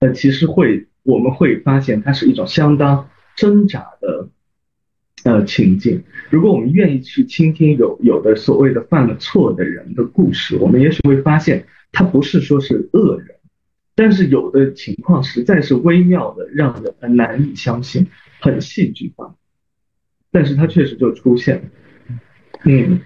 [0.00, 4.28] 呃，其实会我们会发现它是一种相当挣扎的
[5.24, 6.04] 呃情境。
[6.30, 13.36] 如果我们愿意去倾听有有的所谓的犯了错的人的故事，我们也许会发现他不是说是恶人，
[13.94, 18.06] 但是有的情况实在是微妙的，让人难以相信，
[18.40, 19.34] 很戏剧化。
[20.30, 21.62] 但是它确实就出现了，
[22.64, 23.00] 嗯，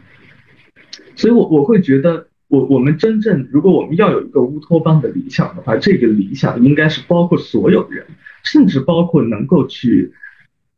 [1.16, 8.06] 所以我我会觉得，我我们真正如果我们要有一个乌托邦的理想的话，这个理想应该是包括所有人，
[8.42, 10.12] 甚至包括能够去，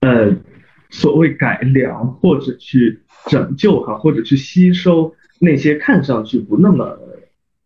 [0.00, 0.36] 呃，
[0.90, 6.98] 所谓改良或者去拯救哈，或者去吸收那些看上去不那么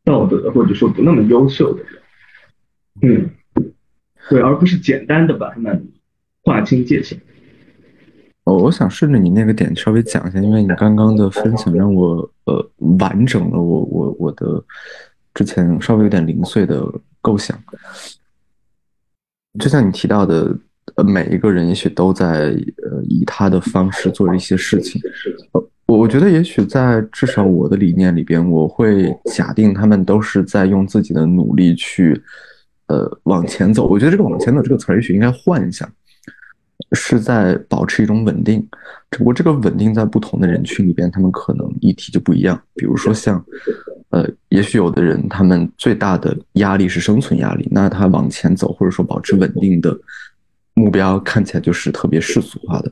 [0.05, 2.03] 道德或者说不那么优秀的人，
[3.03, 3.31] 嗯，
[4.31, 5.89] 对，而不是简单的把他们
[6.43, 7.21] 划清界限。
[8.49, 14.63] 我我想顺着你那个点稍微讲一下，因为你刚刚的分享让我呃完整了我我我的
[15.35, 16.83] 之前稍微有点零碎的
[17.21, 17.59] 构想。
[19.59, 20.57] 就像你提到的，
[20.95, 25.01] 呃，每一个人也许都在呃以他的方式做一些事情。
[25.87, 32.21] 我我觉得也许在至少我的理念里边，我会假定他们都是在用自己的努力去
[32.87, 33.89] 呃往前走。
[33.89, 35.91] 我觉得这个“往前走”这个词儿也许应该换一下。
[36.93, 38.67] 是在保持一种稳定，
[39.11, 42.59] 只不过这个稳定在不同的人群里边，他们可能议题就不一样。
[42.75, 43.45] 比如说像，
[44.11, 49.95] 呃，也许有的人他们最大的压力是生存压力，那他往前走或者说保持稳定的
[50.73, 52.91] 目标看起来就是特别世俗化的。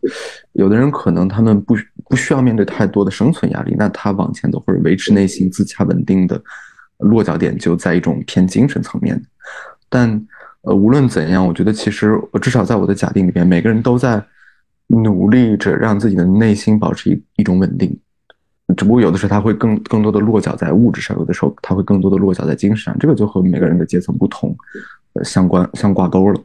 [0.53, 1.75] 有的人可能他们不
[2.11, 6.43] 不需要面对太多的生存压力，那他往前走或者维持内心自洽稳定的
[6.99, 9.21] 落脚点就在一种偏精神层面，
[9.89, 10.27] 但。
[10.67, 14.21] 呃，无论怎样，我觉得其实至少在我的假定里边，每个人都在
[14.89, 17.97] 努力着让自己的内心保持一一种稳定。
[18.77, 24.55] 只不过有的时候他会更更多的落脚在物质上，有的时候他会更多的落脚在精神上，这个就和每个人的阶层不同，
[25.13, 26.41] 呃，相关相挂钩了。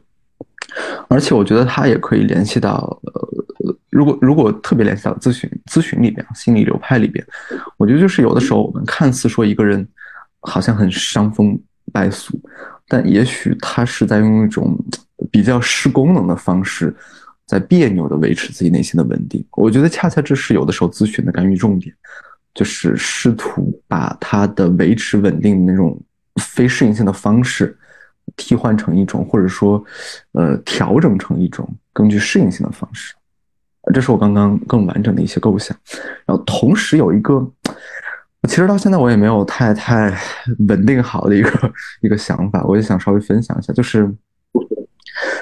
[1.08, 7.26] 而且我觉得他也可以联系到，呃，如果如果特别联系到咨询咨询里边，心理流派里边，
[7.76, 9.84] 我觉得就是有的时候我们看似说一个人
[10.42, 11.58] 好像很伤风
[11.92, 12.40] 败俗。
[12.92, 14.78] 但也许他是在用一种
[15.30, 16.94] 比较失功能的方式，
[17.46, 19.42] 在别扭的维持自己内心的稳定。
[19.52, 21.94] 我觉得恰恰这是有的时候咨询的干预重点，
[22.52, 25.98] 就是试图把他的维持稳定的那种
[26.36, 27.74] 非适应性的方式，
[28.36, 29.82] 替换成一种或者说，
[30.32, 33.14] 呃，调整成一种更具适应性的方式。
[33.94, 35.74] 这是我刚刚更完整的一些构想。
[36.26, 37.50] 然后同时有一个。
[38.48, 40.12] 其实到现在我也没有太太
[40.66, 44.12] 稳定好的一个一个想法，我也想稍微分享一下，就是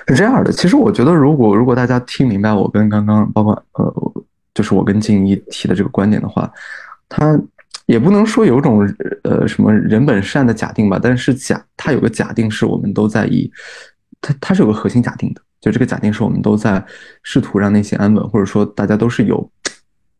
[0.07, 0.53] 是这样的。
[0.53, 4.13] 其实我觉得，如果如果大家听明白我跟刚刚包括呃，
[4.53, 6.53] 就是我跟静怡提的这个观点的话，
[7.09, 7.41] 他
[7.87, 8.87] 也不能说有种
[9.23, 13.51] 呃什么人本善的假定吧，但是假他有个假定是我们都在以
[14.21, 16.85] 他他是有个核心假定的，就这个假定是我们都在
[17.23, 19.51] 试图让内心安稳，或者说大家都是有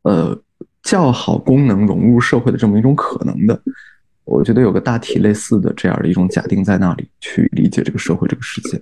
[0.05, 0.35] 呃。
[0.83, 3.61] 较好功能融入社会的这么一种可能的，
[4.25, 8.81] 我觉得有个大体类似的这样的一种假定在那里去理解这个社会这个世界。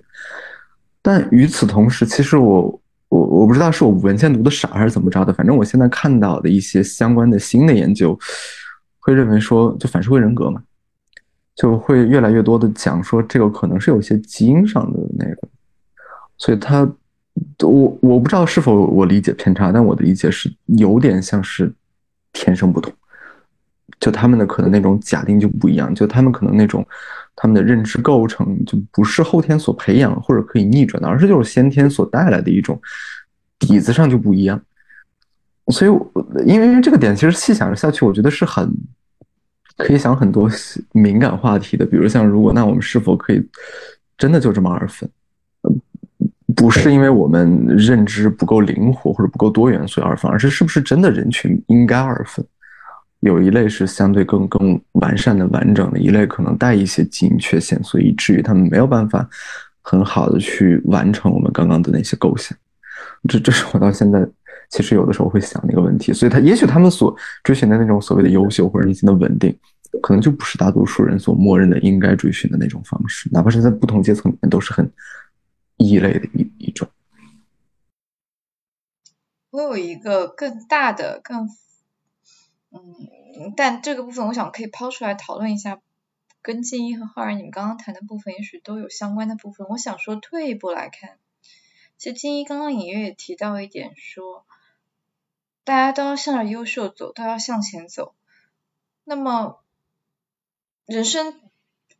[1.01, 8.17] 但与此同时，其实我我我不知道是我文献读的少还是怎么着的，反正我现在看到的一些相关的新的研究，
[8.99, 10.61] 会认为说就反社会人格嘛，
[11.55, 15.47] 就会越来越多的讲说这个可能是有些基因上的那个，
[16.37, 16.89] 所以他
[17.59, 21.73] 我我不知道是否我理解偏差，但我的理解是有点像是。
[22.33, 22.93] 天生不同，
[23.99, 26.85] 就他们的可能那种假定就不一样，就他们可能那种
[27.35, 32.79] 他们的认知构成就不是后天所培养或者可以逆转的，而是就是先天所带来的一种
[33.57, 34.61] 底子上就不一样。
[35.67, 35.91] 所以，
[36.47, 38.67] 因为这个点，其实细想下去，我觉得是很
[39.77, 40.49] 可以想很多
[40.93, 43.47] 敏感话题的，比如像如果那我们是否可以
[44.17, 45.07] 真的就这么二分？
[46.59, 52.45] 不是因为我们认知不够灵活或者不够多元所以二分，而是是不是真的人群应该二分？
[53.21, 59.27] 有一类是相对更更完善的、完整的，一类可能带一些基因缺陷，所以以至于他们没有办法
[59.81, 62.57] 很好的去完成我们刚刚的那些构想。
[63.27, 64.25] 这这是我到现在
[64.69, 66.13] 其实有的时候会想的一个问题。
[66.13, 69.53] 所以他也许他们所追寻的那种所谓的优秀或者内心的稳定，
[70.01, 74.89] 可能就不是大多数人所默认的应该追寻的那种方式，哪怕是在不同阶层里面都是很
[75.79, 76.89] 异类的一一种。
[79.49, 81.49] 我有一个更大的、更
[82.69, 85.81] 嗯，但这个部分我想可以抛出来讨论一下，
[86.43, 89.65] 跟静一和浩然你们刚刚谈的部分也许都有相关的部分。
[89.67, 91.17] 我想说退一步来看，
[91.97, 94.45] 其实静一刚刚隐约也提到一点，说
[95.63, 98.13] 大家都要向着优秀走，都要向前走。
[99.03, 99.63] 那么
[100.85, 101.39] 人生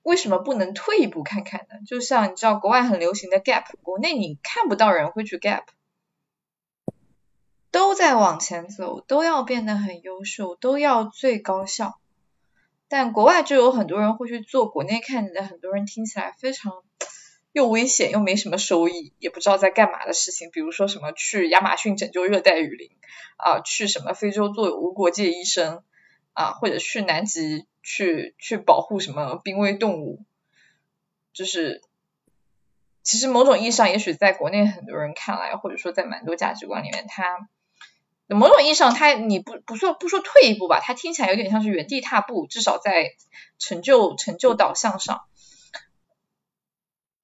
[0.10, 1.86] 为什么不能退一步看看呢？
[1.86, 5.66] 就像你知道国外很流行的 gap，国内你看不到人会去 gap。
[7.70, 11.99] 都在往前走，都要变得很优秀，都要最高效。
[12.88, 16.74] 但国外就有很多人会去做国内看的很多人听起来非常
[17.51, 22.89] 又危险又没什么收益，也不知道在干嘛的事情，比如说什么去亚马逊拯救热带雨林
[23.38, 25.84] 啊，去什么非洲做无国界医生
[26.40, 30.24] 啊，或者去南极去去保护什么濒危动物，
[31.34, 31.82] 就是
[33.04, 37.50] 其实某种意义上，也许在国内很多人看来，或者说在蛮多价值观里面，他。
[38.32, 43.16] 某种意义上，他你不不说不说退一步吧，他听起来有点像是原地踏步，至少在
[43.58, 45.24] 成就成就导向上。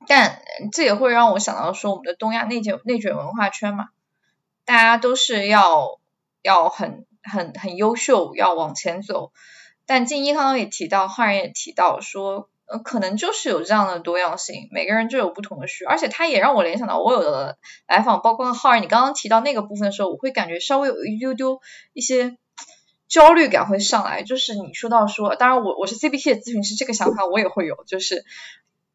[0.08, 0.42] 但
[0.72, 3.90] 这也会让我想到说，我们的东亚内卷内卷文化圈嘛，
[4.66, 6.00] 大家都是要
[6.42, 9.32] 要很很很优秀，要往前走。
[9.86, 12.50] 但静一刚刚也提到，浩然也提到说。
[12.68, 21.62] 呃，可能就是有这样的多样性，每个人就有不同的需，而且他也让我联想到我有的来访，包括浩然，你刚刚提到那个部分的时候，我会感觉稍微有一丢丢
[21.94, 22.38] 一些
[23.08, 28.26] 焦虑感会上来，就是你说到说，当然我我是 CBT 的咨询师，这个想法我也会有，就是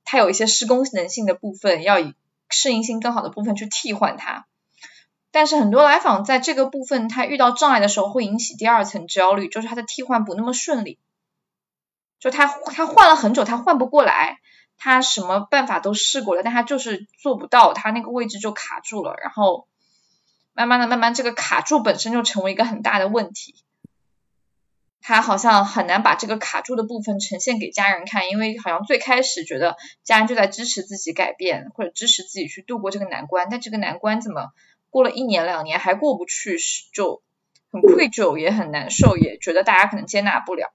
[0.05, 2.15] 他有一些失功能性的部分，要以
[2.49, 4.47] 适应性更好的部分去替换它，
[5.33, 10.99] 但是很多来访在这个部分他遇到障碍的时候，会引起第二层焦虑，就是他的替换不那么顺利。
[12.19, 14.41] 就他他换了很久，他换不过来，
[14.77, 19.67] 他什么办法都试过了，但他就是做不到，他那个位置就卡住了，然后
[20.53, 23.55] 慢慢的慢慢这个卡住本身就成为一个很大的问题，
[25.01, 34.51] 他好像很难把这个卡住的部分呈现给家人看，因为好像最开始觉得家人就在支持自己改变或者支持自己去度过这个难关，但这个难关怎么
[34.91, 36.59] 过了一年两年还过不去，
[36.93, 37.23] 就
[37.71, 40.73] 很愧疚也很难受，也觉得大家可能接纳不了。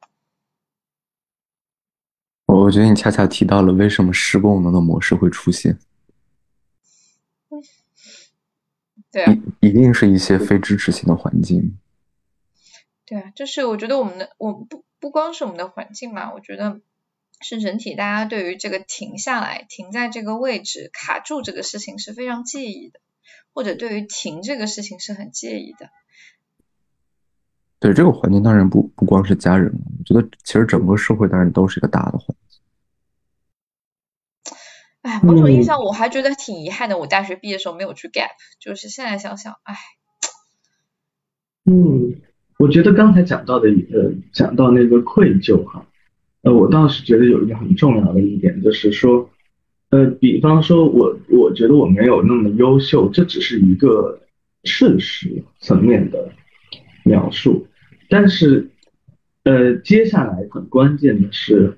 [2.47, 5.77] 我觉得你恰恰提到了为什么失功能的模式会出现。
[9.11, 11.77] 对啊，一一定是一些非支持性的环境。
[13.05, 16.81] 对啊，就是我觉得我们的我不不光是我们的环境嘛，我觉得
[17.41, 22.99] 是整体大家对于这个停下来、停在这个位置、卡住这个事情是非常介意的，
[23.53, 25.89] 或者对于停这个事情是很介意的。
[27.79, 32.61] 对这个环境，当然不不光是家人，我觉得其实整个社会当然都是一个大的环境。
[35.01, 39.75] 哎，某种意义上我还觉得挺遗憾的，我大学毕业的时候没有去 gap，就是现在想想，哎。
[41.65, 42.21] 嗯，
[42.57, 45.85] 我觉得刚才讲到的一个讲到那个愧疚哈，
[46.41, 49.29] 呃，我倒是觉得有一个很重要的一点，就是说，
[49.95, 54.19] 呃，比方说我我觉得我没有那么优秀，这只是一个
[54.65, 56.33] 事实层面的
[57.05, 57.65] 描述，
[58.09, 58.69] 但是，
[59.43, 61.77] 呃，接下来很关键的是，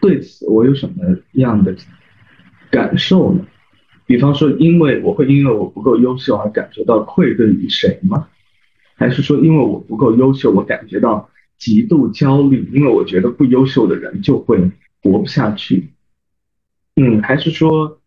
[0.00, 1.74] 对此我有什么样的。
[2.70, 3.46] 感受呢？
[4.04, 8.28] 比方说，因为我会因为我不够优秀而感觉到愧对于谁吗？
[8.94, 14.70] 还是说，因为我不够优秀，我感觉到极度焦虑，因为我觉得不优秀的人就会
[15.02, 15.88] 活不下去？
[16.98, 18.00] 嗯，还是说，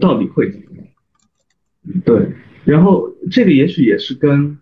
[0.00, 2.00] 到底会怎么样？
[2.04, 2.32] 对，
[2.64, 4.58] 然后这个也许也是跟，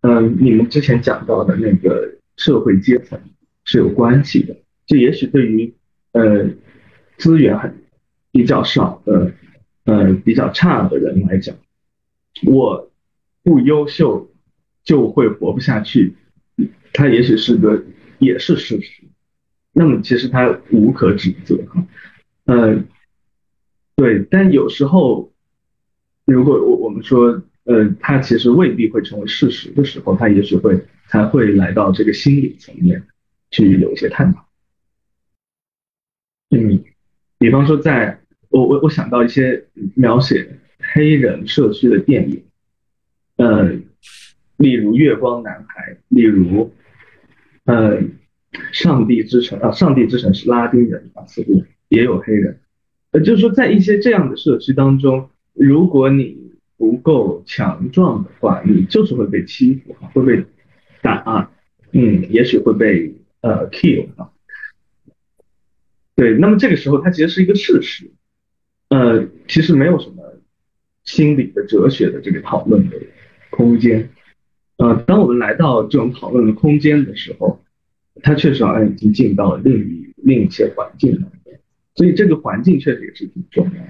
[0.00, 3.20] 嗯，你们之前讲到的那个社会阶层
[3.64, 4.56] 是有关系的。
[4.86, 5.74] 就也许对于，
[6.12, 6.50] 呃，
[7.16, 7.82] 资源很。
[8.36, 9.32] 比较少的，
[9.84, 11.54] 呃，比较差的人来讲，
[12.44, 12.90] 我
[13.44, 14.28] 不优秀
[14.82, 16.16] 就会活不下去，
[16.92, 17.84] 他也许是个
[18.18, 19.04] 也是事实，
[19.72, 21.86] 那么其实他无可指责哈，
[22.46, 22.82] 呃，
[23.96, 25.32] 对，但有时候
[26.24, 33.06] 如果我我们说，呃，他其实未必会成为事实的时候，他也许会才会来到这个心理层面
[33.50, 34.46] 去有一些探讨，
[36.50, 36.84] 嗯，
[37.38, 38.20] 比方说在。
[38.50, 39.66] 我我我想到一些
[39.96, 42.44] 描写黑人社区的电影，
[43.34, 43.64] 呃，
[44.58, 46.72] 例如《月光男孩》，例如
[47.64, 48.00] 呃，
[48.70, 52.60] 上帝之城啊，上帝之城是拉丁人啊，似乎也有黑人。
[53.14, 56.36] 呃，就是说在一些这样的社区当中，如果你
[56.76, 60.44] 不够强壮的话，你就是会被欺负会被
[61.00, 61.48] 打，
[61.92, 64.30] 嗯，也许会被呃 kill 啊。
[66.16, 68.10] 对，那么这个时候它其实是一个事实，
[68.88, 70.40] 呃，其实没有什么
[71.04, 72.96] 心理的哲学的这个讨论的
[73.50, 74.10] 空间。
[74.78, 77.62] 呃，当我们来到这种讨论的空间的时候，
[78.24, 81.28] 它确实好像已经进到了另一另一些环境了，
[81.94, 83.88] 所以这个环境确实也是挺重要的。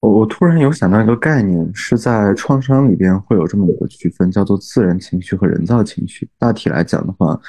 [0.00, 6.28] 我我突然有想到一个概念，是在创伤里边会有这么一个区分，叫做自然情绪和人造情绪。
[6.38, 7.40] 大体来讲的话，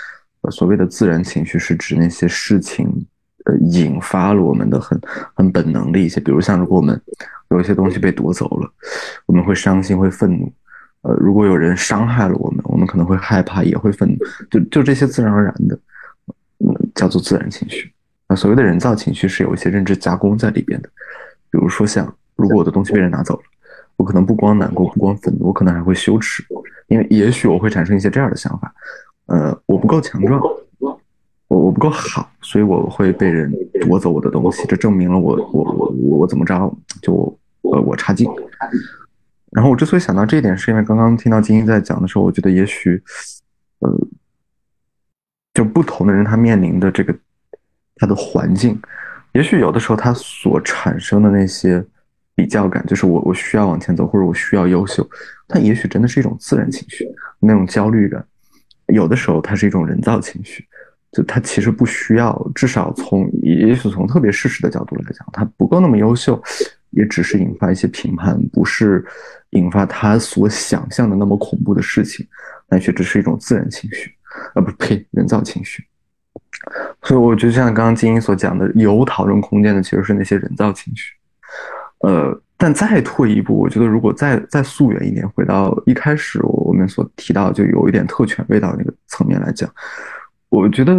[0.41, 2.87] 呃，所谓的自然情绪是指那些事情，
[3.45, 4.99] 呃，引发了我们的很
[5.33, 7.01] 很本能的一些，比如像如果我们
[7.49, 8.71] 有一些东西被夺走了，
[9.25, 10.53] 我们会伤心会愤怒，
[11.01, 14.17] 呃，如果有人伤害了我们，我们可能会害怕也会愤怒，
[14.51, 15.79] 就就这些自然而然的，
[16.95, 17.91] 叫做自然情绪。
[18.27, 20.89] 那所谓的人造情绪是有一些认知加工在里边的，
[21.49, 22.13] 比如说像。
[22.35, 23.43] 如果我的东西被人拿走了，
[23.95, 26.43] 我可能不光难过，不光愤怒，我可能还会羞耻，
[26.87, 28.73] 因为也许我会产生一些这样的想法，
[29.27, 30.41] 呃，我不够强壮，
[30.79, 30.99] 我
[31.47, 37.13] 我不够好，所以我会被人夺走我的东西，这证明了我我我我怎么着就
[37.61, 38.27] 呃我差劲。
[39.51, 42.99] 然后我之所以想到这一点，是因为刚刚听到金英在讲的时候，我觉得也许
[43.77, 43.95] 呃，
[45.53, 47.15] 就不同的人他面临的这个
[47.95, 48.79] 他的环境，
[49.33, 51.83] 也许有的时候他所产生的那些。
[52.35, 55.07] 比较感就是我我需要往前走，或者我需要优秀，
[55.47, 57.07] 它也许真的是一种自然情绪，
[57.39, 58.25] 那种焦虑感，
[58.87, 60.65] 有的时候它是一种人造情绪，
[61.11, 66.41] 就它其实不需要，至少从也许从特别事实的角度来讲，它不够那么优秀，
[66.89, 69.05] 也只是引发一些评判，不是
[69.51, 72.25] 引发他所想象的那么恐怖的事情，
[72.67, 74.11] 但却只是一种自然情绪，
[74.53, 75.83] 啊不呸，人造情绪。
[77.01, 81.13] 所以我觉得像刚刚金英所讲的，有讨论空间的其实是那些人造情绪。
[81.99, 89.69] 呃，但再退一步，我觉得如果再再溯源一点，回到一开始我们所提到，就有一点特权味道那个层面来讲，
[90.49, 90.93] 我觉得，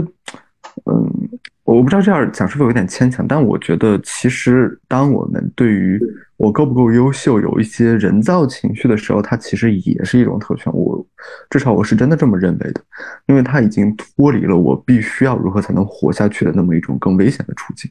[0.87, 1.29] 嗯，
[1.65, 5.99] 我不知道这样讲是否有点牵强，但我觉得其实当我们对于
[6.37, 10.73] 我够不够优秀有一些人造情绪的时候，它其实也是一种特权。
[10.73, 11.05] 我
[11.49, 12.81] 至少我是真的这么认为的，
[13.27, 17.91] 因为它已经脱离了我必须要如何才能活下去的那么一种更危险的处境。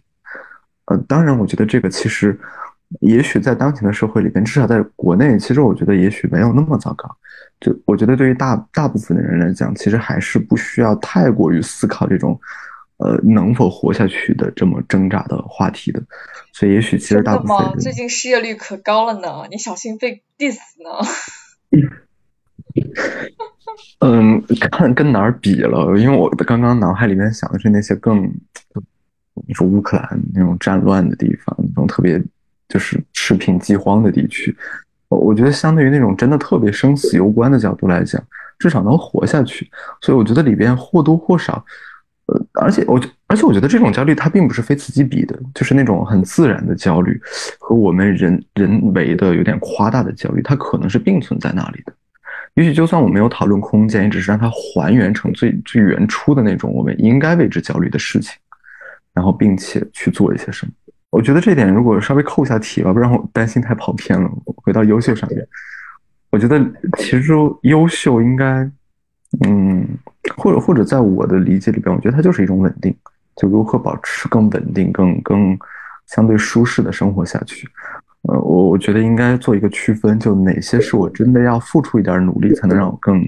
[0.85, 2.39] 呃，当然，我觉得这个其实。
[2.99, 7.09] 也许在当前的社会里边，至少在国内，其实我觉得也许没有那么糟糕。
[7.59, 12.39] 就我觉得对于大大部分的人来讲，其实还是不需要太过于思考这种，
[13.03, 16.01] 呃，能否活下去的这么挣扎的话题的。
[16.53, 21.05] 所以也许其实大部分人最近失业率可高了呢，你小心被 diss 呢。
[23.99, 24.41] 嗯，
[24.71, 28.23] 看跟哪儿比了，因为我刚刚脑海里面想的是那些更，
[29.47, 32.23] 你说乌克兰那种战乱的地方，那种特别。
[32.69, 34.55] 就是赤贫饥荒的地区，
[35.09, 38.19] 我觉得相对于那种真的特别生死攸关的角度来讲，
[38.57, 39.69] 至少能活下去。
[40.01, 41.63] 所以我觉得里边或多或少，
[42.27, 47.19] 呃，而且我而且我觉得这种焦虑它并不是非此即彼的，就是那种很自然的焦虑
[47.59, 51.93] 和我们人人为的有点夸大的焦虑，它可能是并存在那里的。
[52.53, 58.37] 也许就算我没有讨论空间，也只是让它还原成最最原初的那种我们应该为之焦虑的事情，
[59.13, 60.71] 然后并且去做一些什么。
[61.09, 64.29] 我觉得这点如果稍微扣一下题吧，不然我担心太跑偏了。
[64.63, 65.45] 回到优秀上面，
[66.29, 66.63] 我觉得
[66.97, 68.69] 其实优秀应该，
[69.41, 69.87] 嗯，
[70.37, 72.95] 或者或者在我的理解里边，我觉得它就是一种稳定，
[73.35, 75.57] 就如何保持更稳定、更更
[76.07, 77.67] 相对舒适的生活下去。
[78.23, 83.23] 呃，我我觉得应该做一个区分，就哪些是我真的要付出一点努力才能让我更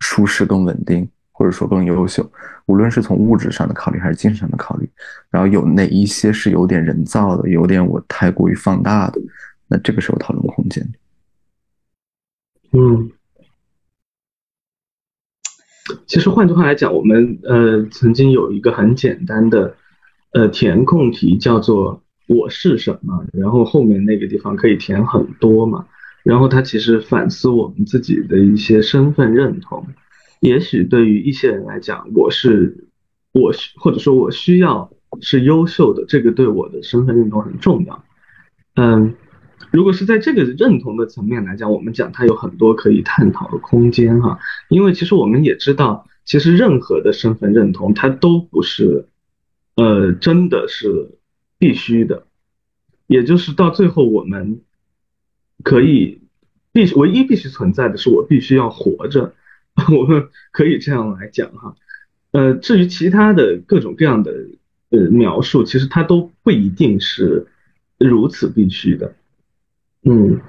[0.00, 1.08] 舒适、更稳定。
[1.38, 2.26] 或者说更优秀，
[2.64, 4.88] 无论是从物质上的考虑还是精神上的考虑，
[5.28, 9.20] 然后有哪一些是有点人造的，有点我太过于放大的，
[9.68, 10.82] 那这个是有讨论空间。
[12.72, 13.10] 嗯，
[16.06, 19.74] 其实换句话来讲，我们呃曾经有一个很简单的
[20.32, 25.86] 呃填空题，叫做我是什么，然后后面那个地方可以填很多嘛，
[26.22, 29.86] 然后它其实反思我们自己的一些身份认同。
[30.40, 32.88] 也许对于一些人来讲，我是
[33.32, 34.90] 我或者说我需要
[35.20, 38.04] 是优秀的，这个对我的身份认同很重要。
[38.74, 39.14] 嗯，
[39.72, 44.38] 如果是在这个认同的层面来讲，我们讲它有很多可以探讨的空间哈。
[44.68, 49.08] 因为其实我们也知道，其实任何的身份认同它都不是
[49.74, 51.18] 呃真的是
[51.58, 52.26] 必须的，
[53.06, 54.60] 也就是到最后我们
[55.62, 56.22] 可以
[56.72, 59.34] 必须唯一必须存在的是我必须要活着。
[59.92, 61.76] 我们可以这样来讲哈。
[62.30, 64.32] 呃，至于其他的各种各样的
[64.90, 67.46] 呃描述，其实它都不一定是
[67.98, 69.14] 如此必须的。
[70.08, 70.40] 嗯，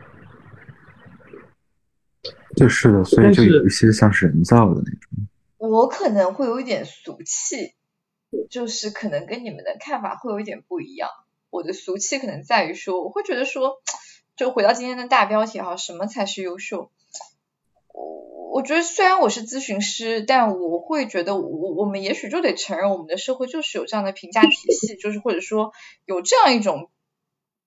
[2.56, 5.28] 就是的，所以就有一些像是人造的那种。
[5.58, 7.74] 我可能会有一点俗气，
[8.52, 11.10] 就是可能跟你们的看法会有一点不一样。
[11.50, 13.82] 我的俗气可能在于说，我会觉得说，
[14.36, 16.92] 就回到今天的大标题哈，什么才是优秀？
[17.94, 25.72] 我我觉得虽然我是咨询师，但我会觉得我我们也许就得承认，我们的社会就是有这样的评价体系，就是或者说
[26.06, 26.92] 有这样一种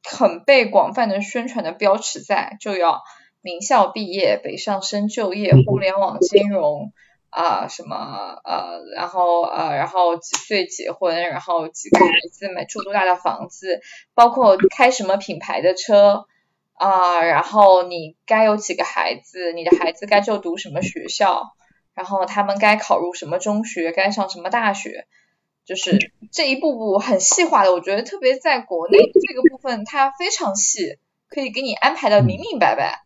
[0.03, 3.03] 很被广泛的宣传的标尺在，就要
[3.41, 6.93] 名校毕业、北上深就业、互联网金融。
[7.33, 7.95] 啊，什么
[8.43, 13.81] 呃，然后呃，然后几岁结婚，然后几个孩子，买住多大的房子，
[14.15, 16.27] 包括开什么品牌的车
[16.73, 21.53] 啊，然后你该有几个孩子，你的孩子该就读什么学校，
[21.95, 25.07] 然后他们该考入什么中学，该上什么大学，
[25.65, 30.99] 就是这一步步很细化的，我觉得特别在国内 这个部分它非常细，
[31.29, 33.05] 可以给你安排的明明白白。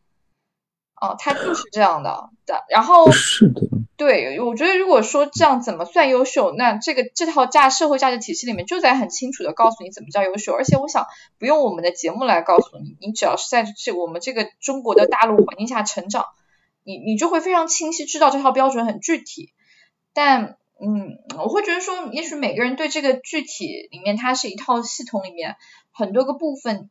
[1.01, 3.61] 哦，它就是这样的，的，然后是的，
[3.97, 11.07] 对，我觉得如果说这样怎么算优秀，那这个这套价社会价值体系里面就在很清楚的告诉你怎么叫优秀，而且我想
[11.39, 16.25] 不用我们的节目来告诉你，你只要是在这我们这个中国的大陆环境下成长，
[16.85, 19.53] 你你就会非常清晰知道这套标准很具体，
[20.15, 25.57] 但嗯，我会觉得说，也许每个人对这个具体里面它是一套系统里面
[25.93, 26.91] 很多个部分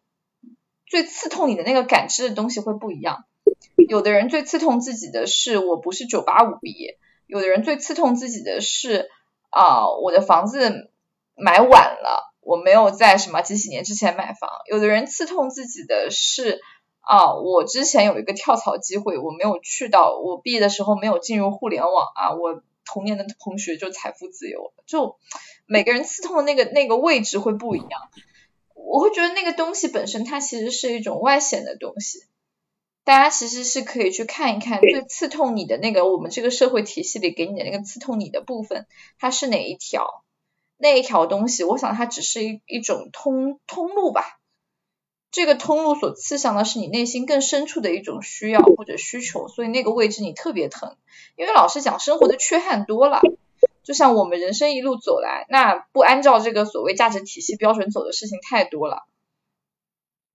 [0.88, 3.26] 最刺痛你的那个感知的东西会不一样。
[3.90, 9.10] 有的人最刺痛自己的是我不是九八五毕业，有的人最刺痛自己的是
[9.50, 10.92] 啊我的房子
[11.36, 14.50] 买晚了，我没有在什么几几年之前买房。
[14.70, 16.62] 有的人刺痛自己的是
[17.02, 22.64] 啊我之前有一个跳槽机会，我没有去到，我毕业的时候没有进入互联网啊，我
[22.94, 24.84] 童年的同学就财富自由了。
[24.86, 25.18] 就
[25.66, 27.90] 每个人刺痛的那个那个位置会不一样，
[28.76, 32.20] 我会觉得那个东西本身它其实是一种外显的东西。
[33.04, 38.86] 大家其实是可以去看一看最刺痛你的那个，我们这个社会体系里给你的那个刺痛你的部分，
[39.18, 40.24] 它是哪一条？
[40.78, 44.40] 那一条东西，我想它只是一一种通通路吧。
[45.34, 50.96] 这个通路所刺向的是你内心更深处的一种需要或者需求，所以那个位置你特别疼。
[51.36, 53.20] 因为老实讲，生活的缺憾多了，
[53.84, 59.08] 就像我们人生一路走来，那不按照这个所谓价值体系标准走的事情太多了。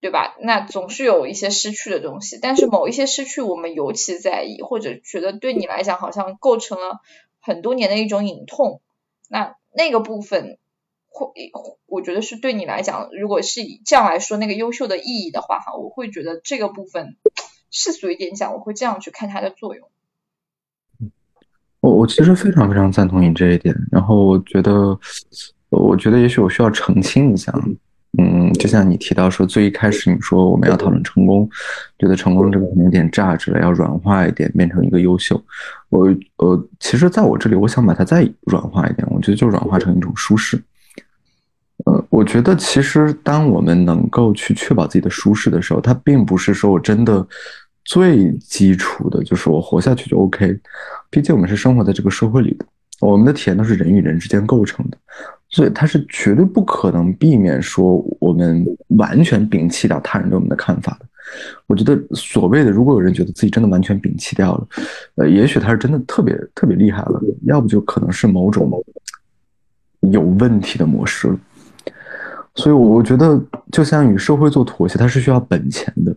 [0.01, 0.36] 对吧？
[0.40, 7.01] 那总是有一些失去的东西，但是某一些失去我们尤其在意，或者觉得对你来讲好像构成了
[7.40, 8.80] 很多年的一种隐痛。
[9.28, 10.59] 那那个部分，
[11.27, 11.51] 会
[11.87, 17.16] 我觉得是对你来讲，如果是以这样来说那个优秀的意义的话，哈，我会觉得这个部分
[17.71, 19.89] 世俗一点讲，我会这样去看它的作用。
[21.81, 24.99] 我我其实非常非常赞同你这一点，然后我觉得，
[25.71, 27.53] 我觉得也许我需要澄清一下。
[28.19, 31.49] 嗯，就像你提到说，最一开始你说我们要讨论成功，
[31.99, 35.41] 觉得成功这个可能有点榨汁了，要软化一点，变成一个优秀。
[35.91, 40.61] 我呃，其实在我这里，我想把它再软化一点，我觉得就软化成一种舒适。
[42.09, 47.26] 我觉得其实当我们能够去确保自己的舒适的时候，它并不是说我真的
[47.84, 50.59] 最基础的，就是我活下去就 OK。
[51.11, 52.66] 毕竟我们是生活在这个社会里的。
[53.01, 54.99] 我们的体验都是人与人之间构成的，
[55.51, 61.07] 所以它是绝对不可能避免说我们完全摒弃掉他人对我们的看法的。
[61.68, 64.66] 我觉得所谓的，如果有人觉得自己真的完全摒弃掉了，
[65.14, 68.68] 呃，也许他是真的特别特别厉害了，要不就可能是某种
[70.01, 71.38] 有问题的模式了。
[72.59, 73.40] 所以我觉得，
[73.72, 76.14] 就像与社会做妥协，它是需要本钱的，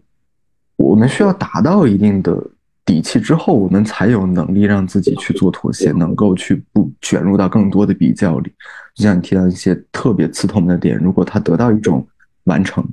[0.75, 2.37] 我们需要达到一定的。
[2.83, 8.51] 底气之后，我们才有能力让自己去做妥协，能够去不卷入到更多的比较里。
[8.95, 12.05] 就像你提到一些特别刺痛的点，如果他得到一种
[12.45, 12.83] 完成，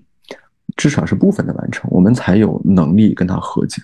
[0.77, 3.83] 至少是部分的完成，我们才有能力跟他和解。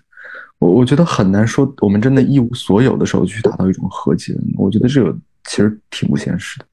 [0.59, 4.37] 我我觉得很难说，我们真的一无所有的时候去达到一种和解。
[4.59, 6.67] 我觉得这个其实挺不现实的。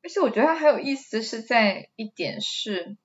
[0.11, 2.97] 且我觉得它还有意思是在一点是，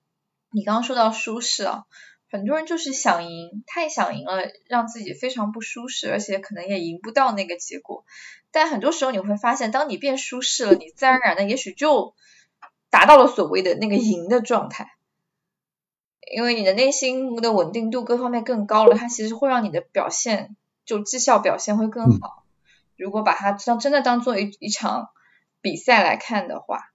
[0.51, 1.85] 你刚刚说到舒适啊。
[2.29, 8.03] 很多人就是想赢，太想赢了，让自己非常不舒适，而且可能也赢不到那个结果。
[8.51, 12.15] 但很多时候你会发现，当你变舒适了，你自然而然的也许就
[12.89, 14.97] 达到了所谓的那个赢的状态，
[16.35, 22.43] 因为你的内心的稳定度各方面更高了，它其实会让你的表现就绩效表现会更好。
[22.97, 25.11] 如果把它当真的当做一一场
[25.61, 26.91] 比赛来看的话，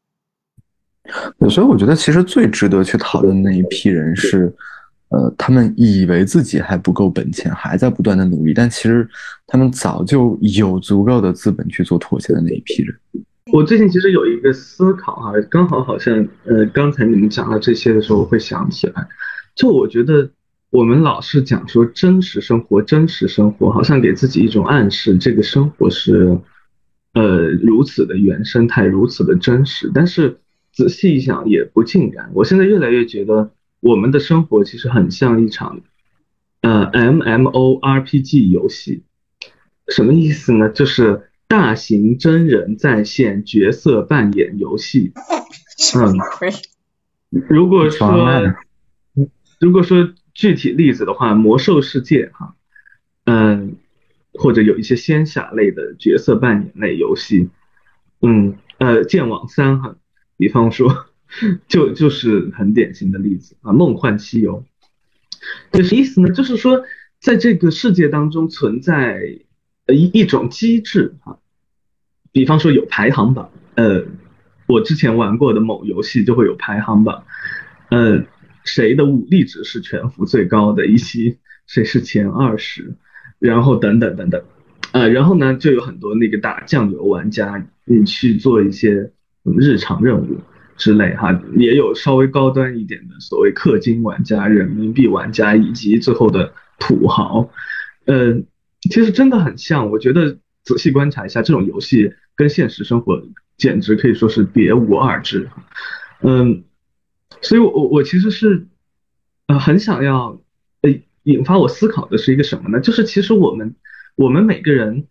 [1.51, 4.53] 所以我觉得其实最值得去讨论的那一批人是。
[5.15, 9.07] 呃，他们以为自己还不够本钱，还在不断的努力，但其实
[9.47, 12.97] 他们早就有足够的资本去做妥协的那一批人。
[13.53, 19.07] 我最近其实有一个思考哈，刚好好像呃，刚才你们讲到这些的时候，我会想起来，
[19.55, 20.31] 就我觉得
[20.71, 26.39] 我们老是讲说真实生活，真实生活，好像给自己一种暗示，这个生活是
[27.13, 29.91] 呃如此的原生态，如此的真实。
[29.93, 30.39] 但是
[30.73, 32.31] 仔细一想，也不尽然。
[32.35, 33.51] 我现在越来越觉得，
[33.81, 35.81] 我们的生活其实很像一场
[36.61, 39.03] 呃 M M O R P G 游戏，
[39.89, 40.69] 什么意思呢？
[40.69, 41.29] 就是。
[41.49, 45.13] 大型真人在线角色扮演游戏，
[45.95, 46.17] 嗯，
[47.47, 48.27] 如果说，
[49.61, 52.57] 如果说具体例子的话，魔兽世界哈，
[53.27, 53.77] 嗯，
[54.33, 57.51] 或者有一些仙侠类的角色扮演类游戏，
[58.23, 59.97] 嗯，呃，剑网三哈，
[60.43, 61.07] 比方说，
[61.69, 64.65] 就就是很典型的例子啊，梦幻西游，
[65.71, 66.31] 就什么意思呢？
[66.31, 66.83] 就是说，
[67.21, 69.23] 在这个世界当中存在
[69.87, 71.39] 一一种机制啊。
[72.33, 74.05] 比方说有排行榜，呃，
[74.67, 77.25] 我之前玩过的某游戏就会有排行榜，
[77.91, 78.25] 呃，
[78.65, 81.39] 谁的武力值是全服最高的，以及
[81.69, 82.97] 谁是前二十，
[83.39, 84.43] 然后等等等等，
[84.91, 89.13] 呃，然后呢就有很多那个打酱油玩家，你去做一些
[89.45, 90.41] 日常任务
[90.77, 97.51] 之类哈，也有稍微高端一点的所谓氪金玩家、人民币玩家以及最后的土豪，
[98.07, 98.35] 呃，
[98.83, 102.13] 其实真的很像，我觉得仔细观察一下这种游戏。
[102.35, 103.23] 跟现实生活
[103.59, 105.51] 简直可以说是别无二致，
[106.23, 106.65] 嗯，
[107.43, 108.67] 所以我我其实是
[109.49, 110.41] 呃很想要
[110.81, 110.91] 呃
[111.25, 112.81] 引发我思考的是一个什么呢？
[112.81, 113.77] 就是其实我们
[114.17, 115.09] 我们每个人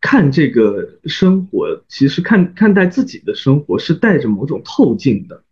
[0.00, 5.42] 看这个生活，其实看看待自己的生活是带着某种透镜的，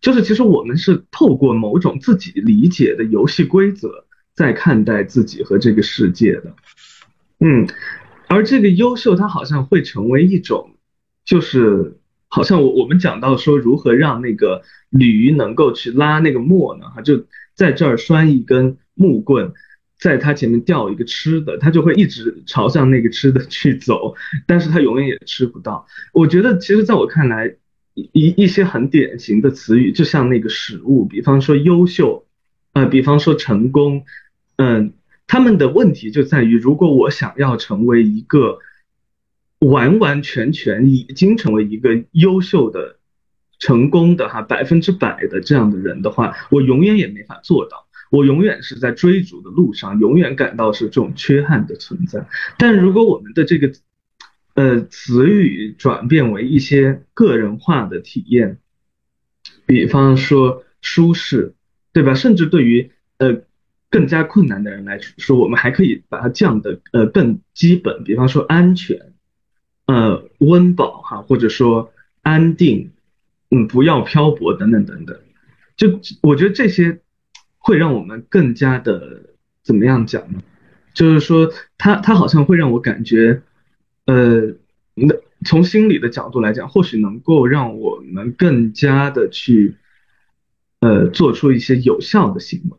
[0.00, 6.54] 就是其实我们是透过某种自己理解的游戏规则在看待自己和这个世界的，
[7.40, 7.66] 嗯。
[8.26, 10.76] 而这个优秀，它好像会成为一种，
[11.26, 16.86] 就是好像我我们讲到说如何让那个驴能够去拉那个磨呢？
[16.88, 19.52] 哈，就在这儿拴一根木棍，
[20.04, 24.14] 在它前面吊一个吃的，它就会一直朝向那个吃的去走，
[24.46, 25.86] 但是它永远也吃不到。
[26.12, 27.56] 我觉得，其实在我看来，
[27.94, 32.26] 一一些很典型的词语，就像那个食物，比方说优秀，
[32.74, 34.04] 呃，比方说成功，
[34.56, 34.92] 嗯。
[35.26, 38.58] 他们的问题就在于，如果我想要成为一个
[39.58, 42.98] 完完全全已经成为一个优秀的、
[43.58, 47.86] 成功的哈百分之百的这样的人的话，我永远也没法做到。
[48.14, 52.26] 我永远是在追逐的路上，永远感到是这种缺憾的存在。
[52.58, 53.72] 但如果我们的这个
[54.54, 58.58] 呃词语转变为一些个人化的体验，
[59.66, 61.54] 比方说舒适，
[61.92, 62.14] 对吧？
[62.14, 63.42] 甚至对于呃。
[63.90, 69.12] 更加困难的人来说，我们还可以把它降的呃更基本，比方说安全，
[69.86, 72.90] 呃温饱哈，或者说安定，
[73.52, 75.16] 嗯不要漂泊等等等等，
[75.76, 77.02] 就我觉得这些
[77.64, 79.30] 会让我们更加的
[79.62, 80.42] 怎么样讲呢？
[80.92, 83.40] 就是说它它好像会让我感觉，
[84.04, 84.54] 呃
[84.94, 85.14] 那
[85.46, 89.76] 从心理的角度来讲，或许能够让我们更加的去
[90.80, 92.78] 呃做出一些有效的行为。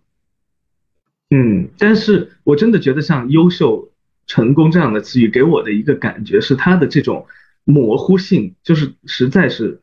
[1.31, 3.91] 嗯，但是我真的觉得像优秀、
[4.27, 7.25] 成功这样的词语给我的一个感觉是它的这种
[7.63, 9.81] 模糊性，就是实在是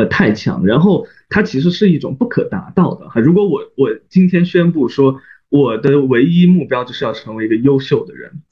[0.00, 3.20] 呃太强，然后它其实是一种不可达到的哈。
[3.20, 8.42] 如果我我今天宣布说我的唯一目标就是要成为一个优秀的人，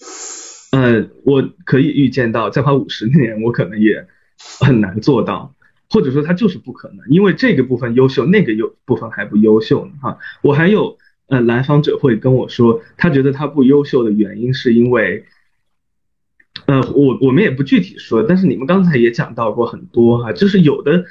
[0.73, 4.07] 呃，我可以预见到再花五十年我可能也
[4.61, 5.55] 很难做到，
[5.91, 10.19] 或者说它就是不可能，因为这个部分优秀，那个优部分还不优秀呢哈。
[10.43, 10.99] 我还有。
[11.31, 15.27] 呃，来访者会跟我说，他觉得他不优秀的原因是因为，
[16.65, 21.05] 呃，我我们也不具体说，但是你们刚才也讲到过很多哈，就是有的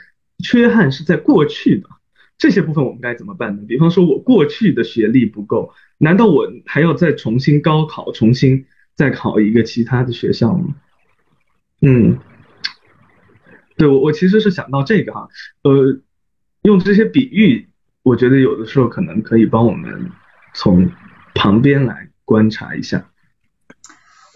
[0.43, 1.89] 缺憾是在过去的，
[2.37, 3.63] 这些部分我们该怎么办呢？
[3.67, 8.65] 比方说我过去的学历不够，难道我还要再重新高考，重新
[8.95, 10.75] 再考一个其他的学校吗？
[11.81, 12.19] 嗯，
[13.77, 15.27] 对我我其实是想到这个哈，
[15.63, 15.99] 呃，
[16.63, 17.69] 用这些比喻。
[18.03, 20.11] 我觉得有的时候可能可以帮我们
[20.53, 20.89] 从
[21.35, 23.09] 旁边来观察一下。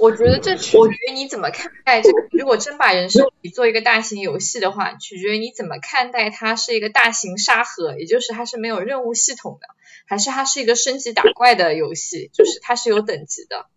[0.02, 2.28] 我觉得这取决于你怎么看待这个。
[2.32, 9.68] 如果真把人生比做一个大型游戏的话，取决于你怎么看待它是一个大型沙盒，也就是它是没有任务系统的，
[10.08, 13.68] 还是它是一个升级打怪的游戏，就是它是有等级的。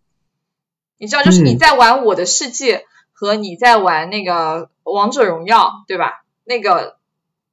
[0.97, 6.25] 你知道，就是你在玩我的世界和你在玩那个王者荣耀，对吧？
[6.43, 6.97] 那个。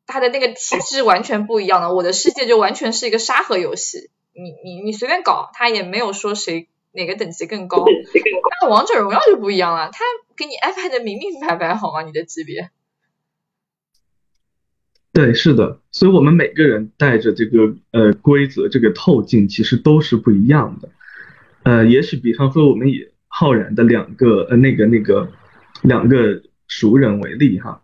[0.05, 7.84] 它的那个体制完全不一样的，我的世界就完全是一个沙盒游戏，你你你随便搞，它也没有说谁哪个等级更高。
[8.61, 9.99] 那王者荣耀就不一样了，他
[10.36, 12.03] 给你安排的明明白白，好吗？
[12.03, 12.70] 你的级别。
[15.12, 20.88] 对，是的，所以我们每个人带着这个呃规则，这个透镜其实都是不一样的。
[21.64, 25.30] 呃，也许比方说我们以浩然的两个呃那个那个
[25.82, 27.82] 两个熟人为例哈，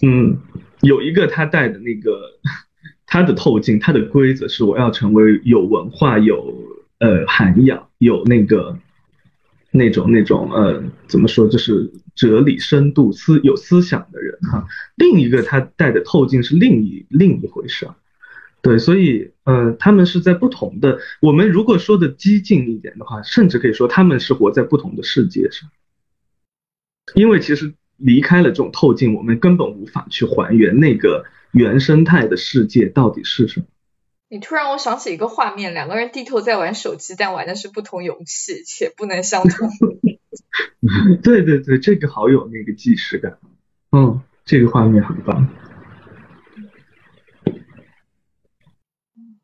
[0.00, 0.38] 嗯，
[0.80, 2.38] 有一个他带的那个
[3.06, 6.54] 他的透镜，他的规则是我要成为有文化、有
[6.98, 8.78] 呃涵养、有那个。
[9.70, 14.66] 那种那种呃，怎么说，就是哲理深度、思有思想的人哈。
[14.96, 17.86] 另一个他带的透镜是另一另一回事，
[18.62, 20.98] 对，所以呃，他们是在不同的。
[21.20, 25.68] 我们如果说的激进一点的话，甚至可以说他们是活在不同的世界上。
[27.14, 33.66] 因为其实离开了这种透镜，我们根本无法去还原那个原生态的世界到底是什么。
[34.30, 39.70] 你突然我想起一个画面，两个人低头在玩手机，但玩的是不同游戏，且不能相同。
[41.22, 43.38] 对对对，这个好有那个即视感。
[43.90, 45.48] 嗯，这个画面很棒。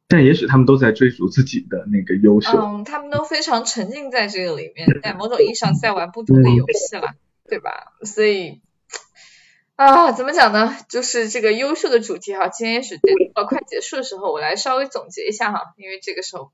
[0.06, 2.50] 但也许他们都在追逐自己的那个优秀。
[2.50, 7.14] 嗯，他们都非常沉浸在这个里面，在某种意义上在玩不同的游戏了，
[7.48, 7.94] 对吧？
[8.02, 8.60] 所以。
[9.76, 10.76] 啊，怎么讲呢？
[10.88, 13.00] 就是这个优秀的主题哈，今天也是
[13.34, 16.52] 到快结束的时候，我来稍微总结一下哈，因为这个时候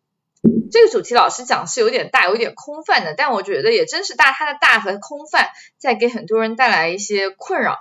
[0.72, 7.76] 这个主题老实讲是有点大，有点空泛的，但我觉得也真是大，它的大和空泛在给很多人带来一些困扰。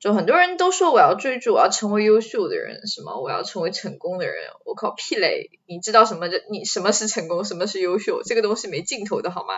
[0.00, 4.34] 就很多人都说我要追逐，我要成为优秀的人，什么我要成为成功的人，
[4.64, 5.50] 我靠屁嘞！
[5.66, 6.26] 你知道什么？
[6.50, 7.44] 你什么是成功？
[7.44, 8.22] 什么是优秀？
[8.24, 9.54] 这个东西没尽头的好吗？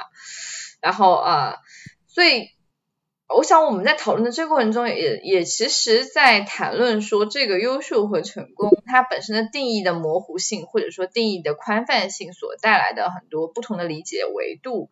[0.83, 1.57] 然后啊，
[2.07, 2.51] 所以。
[3.37, 14.91] 我想我们在讨论的这个过程中，也也其实，在谈论说这个优秀和成功，它本身的定义的模糊性，或者说定义的宽泛性所带来的很多不同的理解维度，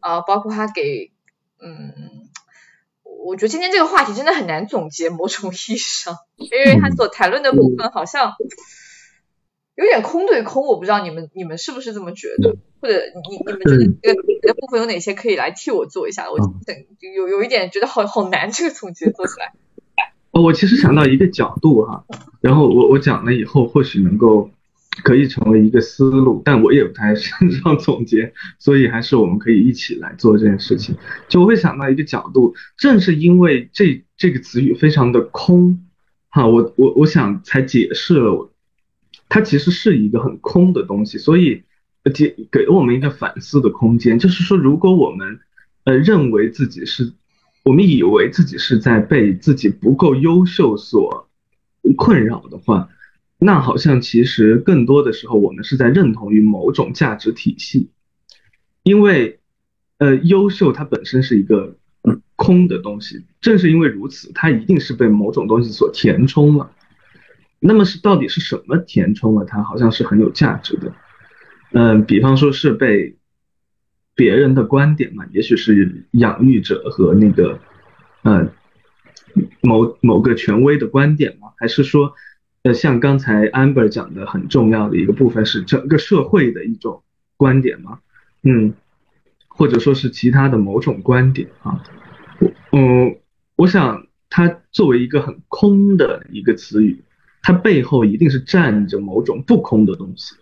[0.00, 1.12] 啊，包括它给，
[1.60, 2.28] 嗯，
[3.02, 8.32] 我觉得今天这个话题真的很难总结，某种意义上，因为它所谈论的部分好像。
[9.76, 12.94] 有点空对空，我不知道你们你们是不是这么觉得，或者
[13.28, 16.30] 你你们觉得这个别的部分有哪些可以来替我做一下？
[16.30, 16.76] 我等
[17.16, 19.52] 有有一点觉得好好难，这个总结做起来。
[20.30, 22.04] 哦，我其实想到一个角度哈，
[22.40, 24.48] 然后我我讲了以后或许能够
[25.02, 30.96] 可以成为一个思路，但我也不太擅长总结，所以还是我们可以一起来做这件事情。
[31.28, 35.84] 就我会想到一个角度，正是因为这这个词语非常的空，
[36.28, 38.50] 哈，我我我想才解释了。
[39.34, 41.64] 它其实是一个很空的东西，所以
[42.14, 44.16] 给给了我们一个反思的空间。
[44.16, 45.40] 就是说，如果我们
[45.82, 47.12] 呃认为自己是，
[47.64, 51.28] 我们以为自己是在被自己不够优秀所
[51.96, 52.90] 困扰的话，
[53.36, 57.90] 那好像其实更多的时候我们是在认同于某种价值体系，
[58.84, 59.40] 因为
[59.98, 61.76] 呃优秀它本身是一个
[62.36, 66.70] 空的东西，正是因为如此，它一定是被某种东西所填充了。
[67.66, 69.62] 那么是到底是什么填充了它？
[69.62, 70.92] 好像是很有价值的，
[71.72, 73.16] 嗯，比方说是被
[74.14, 77.58] 别人的观点嘛，也许是养育者和那个，
[78.22, 78.50] 嗯，
[79.62, 82.12] 某某个权威的观点嘛，还是说，
[82.64, 87.02] 呃，像刚才 Amber 讲的很重要的一个部分是整个社会的一种
[87.38, 88.00] 观点嘛，
[88.42, 88.74] 嗯，
[89.48, 91.82] 或者说是其他的某种观点啊，
[92.72, 93.16] 嗯，
[93.56, 97.02] 我想它作为一个很空的一个词语。
[97.46, 100.34] 它背后一定是站着某种不空的东西，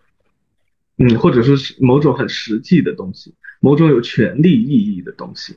[0.99, 5.57] 嗯，或者是某种很实际的东西，某种有权利意义的东西，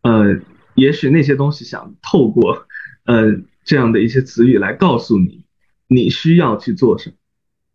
[0.00, 0.40] 呃，
[0.74, 2.66] 也许那些东西想透过
[3.04, 5.44] 呃这样的一些词语来告诉你，
[5.86, 7.12] 你需要去做什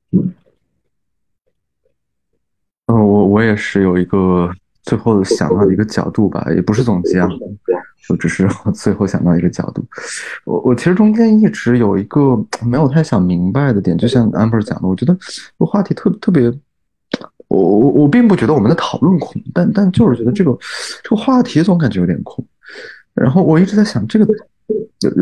[0.09, 0.33] 么，嗯，
[2.87, 4.51] 呃，我我也是有一个
[4.85, 7.29] 最后想到的一个角度吧，也不是总结啊。
[8.07, 9.83] 就只是我最后想到一个角度，
[10.45, 16.47] 我我其实中间一直有一个 没有太想明白的点，就像 Amber 讲的，我觉得这个话题特特别，
[17.47, 20.55] 我我我并不觉得我们的讨论空，但但就是觉得这个
[21.03, 22.45] 这个话题总感觉有点空。
[23.15, 24.27] 然后我一直在想这个，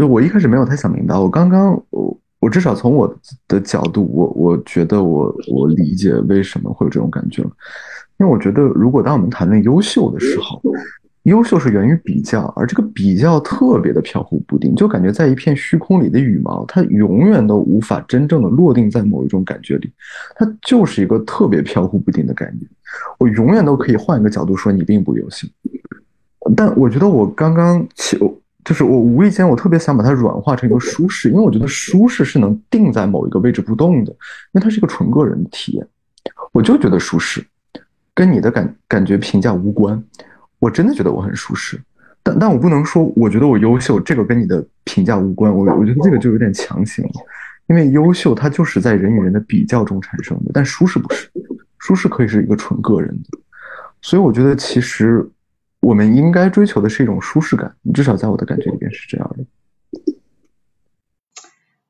[0.06, 1.16] 我一开始没有太想明白。
[1.16, 3.08] 我刚刚我我至少从我
[3.48, 7.52] 的角度，我我觉得我我理解为什么会有这种感觉了，
[8.20, 10.62] 因为我觉得如果当我们谈论优秀的时候。
[11.24, 19.90] 优秀是源于比较，而这个比较特别的飘忽不定，就感觉在一片虚空里的羽毛，它永远都无法真正的落定在某一种感觉里，
[20.36, 22.70] 它就是一个特别飘忽不定的概念。
[23.20, 25.48] 我永远都可以换一个角度说你并不优秀，
[26.58, 27.88] 但我觉得我刚刚
[28.66, 35.88] 就是我无意间我特别想把它软化成一个舒适，因为我觉得舒适是能定在某一个位置不动的，因为它是一个纯个人体验。
[36.52, 37.42] 我就觉得舒适，
[38.14, 40.04] 跟你的感感觉评价无关。
[40.60, 41.82] 我真的觉得我很舒适，
[42.22, 45.54] 但但我不能说我觉得我优秀，这个跟你的评价无关。
[45.54, 47.12] 我我觉得这个就有点强行了，
[47.68, 51.30] 因为优秀它就是在人与人的比较中产生的，但舒适不是，
[51.80, 53.40] 舒适可以是一个纯个人的。
[54.02, 55.30] 所以我觉得其实。
[55.86, 59.44] 我们应该追求的是一种舒适感，至少在我的感觉里边是这样的。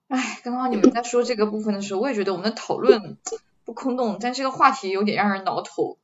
[0.07, 3.17] 哎，刚刚你们在说这个部分的时候，我也觉得我们的讨论
[3.63, 5.99] 不空洞，但这个话题有点让人挠头，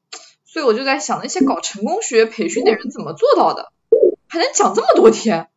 [0.51, 3.71] 所以我就在想，那些搞成功学培训的人怎么做到的，
[4.27, 5.47] 还能讲这么多天，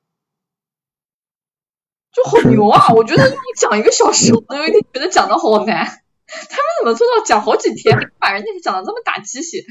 [2.13, 2.93] 就好牛啊！
[2.95, 5.87] 我觉得你讲一个小时，我都有点觉得讲的好难。
[6.29, 9.65] 他们怎么做到讲好几天，把人家讲的这么打鸡血？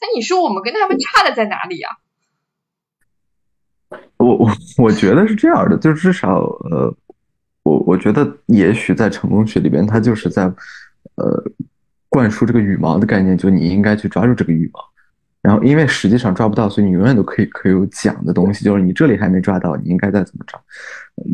[0.00, 1.90] 那你说我们跟他们差的在哪里呀？
[4.16, 6.92] 我我我觉得是这样的，就至少呃，
[7.62, 10.44] 我我觉得也许在成功学里边，他就是在
[11.14, 11.44] 呃
[12.14, 14.78] 灌输这个羽毛的概念，就你应该去抓住这个羽毛，
[15.42, 20.56] 然后因为实际上抓不到，所以你永远都可以可以有讲的东西，就是你这里还没抓到，你应该再怎么着。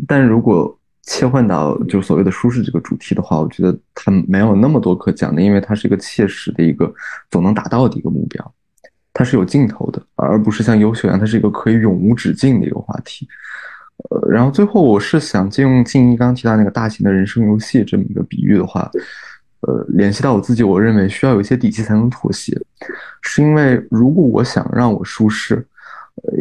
[0.07, 6.91] 但如果切换到就所谓的舒适这个主题的话，我觉得它没有那么多可讲的，因为它是一个切实的一个
[7.29, 8.53] 总能达到的一个目标。
[9.13, 13.27] 它是有尽头的，而不是像优秀一样，它是一个可以永无止境的一个话题。
[14.09, 18.89] 呃，然后最后我是想借用静一刚提到那个大型的人生游戏这么一个比喻的话，
[19.61, 22.59] 呃，联系到我自己，我认为需要有一些底气才能妥协，
[23.21, 25.65] 是因为如果我想让我舒适，
[26.23, 26.31] 呃。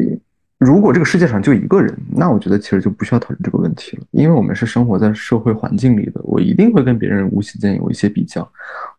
[0.60, 8.46] 如果这个世界上就一个人，那我觉得其实就不需要讨论这个问题了，因为我们是生活在社会环境里的，我一定会跟别人无形间有一些比较，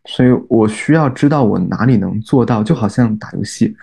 [0.05, 3.77] 所以我需要知道我哪里能做到，就好像打游戏，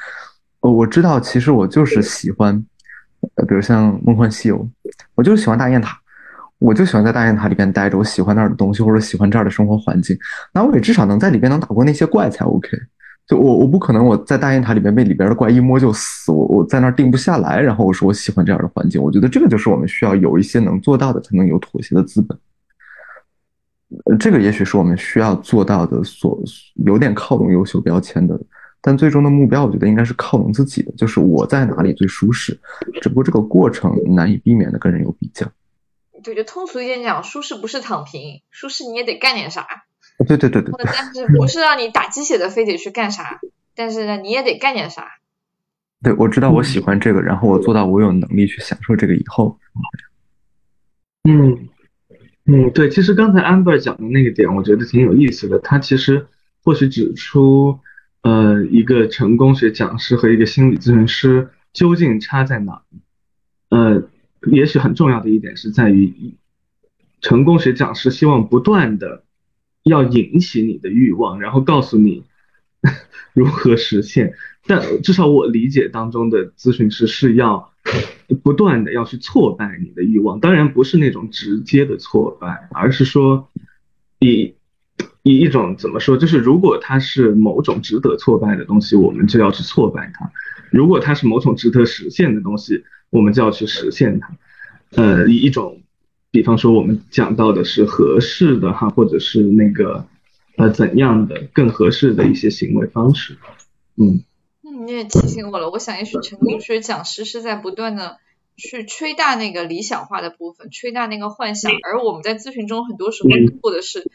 [0.59, 2.61] 呃，我知道其实我就是喜欢，
[3.36, 4.59] 呃，比如像《梦幻西游》，
[5.14, 5.97] 我就是喜欢大雁塔，
[6.59, 10.17] 我就喜欢在大雁塔里边待着，我喜欢那儿的东西或者喜欢这儿的生活环境，
[10.53, 12.69] 那我也至少能在里边能打过那些怪才 OK。
[13.27, 22.37] 就我我不可能我在大雁塔里面被里边的怪一摸就死，我我在那儿定不下来，然后我说我喜欢这样的环境，我觉得这个就是我们需要有一些能做到的，才能有妥协的资本。
[24.19, 26.43] 这个也许是我们需要做到的，所
[26.87, 28.39] 有点靠拢优秀标签的，
[28.81, 32.59] 但最终的目标，我觉得应该是靠拢自己的，就是我在哪里最舒适，
[33.03, 35.47] 只不过这个过程难以避免的跟人有比较。
[36.23, 39.66] 对，就通俗一点讲，舒适不是躺平，舒适你也得干点啥。
[40.27, 43.41] 对对对对，但是不是让你打鸡血的，非得去干啥？
[43.75, 45.07] 但是呢，你也得干点啥。
[46.03, 49.59] 对，我知道我喜欢这个，然后我做到我有能力去享受这个以后。
[51.29, 51.69] 嗯
[52.47, 55.59] 嗯，对，其实刚才 Amber 讲的那个点，我觉得挺有意思的。
[55.59, 56.27] 他其实
[56.64, 57.79] 或许指出，
[58.23, 62.83] 呃，一个成功学讲师和一个心理咨询师究竟差在哪？
[63.69, 64.03] 呃，
[64.51, 66.34] 也许很重要的一点是在于，
[67.20, 69.24] 成功学讲师希望不断的。
[69.84, 72.22] 要引起你的欲望，然后告诉你
[73.32, 74.34] 如何实现。
[74.66, 77.72] 但至少我理解当中的咨询师是要
[78.42, 83.49] 不断的要去挫败你的欲望，当然不是那种直接的挫败，而是说
[84.18, 84.53] 以
[85.22, 90.26] 以一种怎么说，就是如果它是某种值得挫败的东西，我们就要去挫败它；
[90.70, 94.37] 如果它是某种值得实现的东西，我们就要去实现它。
[94.91, 95.83] 呃，以一种。
[96.31, 100.07] 比方说，我们讲到的是合适的哈，或者是那个
[100.59, 103.39] 呃怎样的更合适的一些行为方式，
[103.97, 104.23] 嗯。
[104.61, 108.19] 那，你也提醒我了，我想也许成功学讲师是在不断的
[108.57, 113.31] 去吹大那个理想化的部分，吹大那个幻想，而我们在咨询中很多时候
[113.63, 114.11] 做的是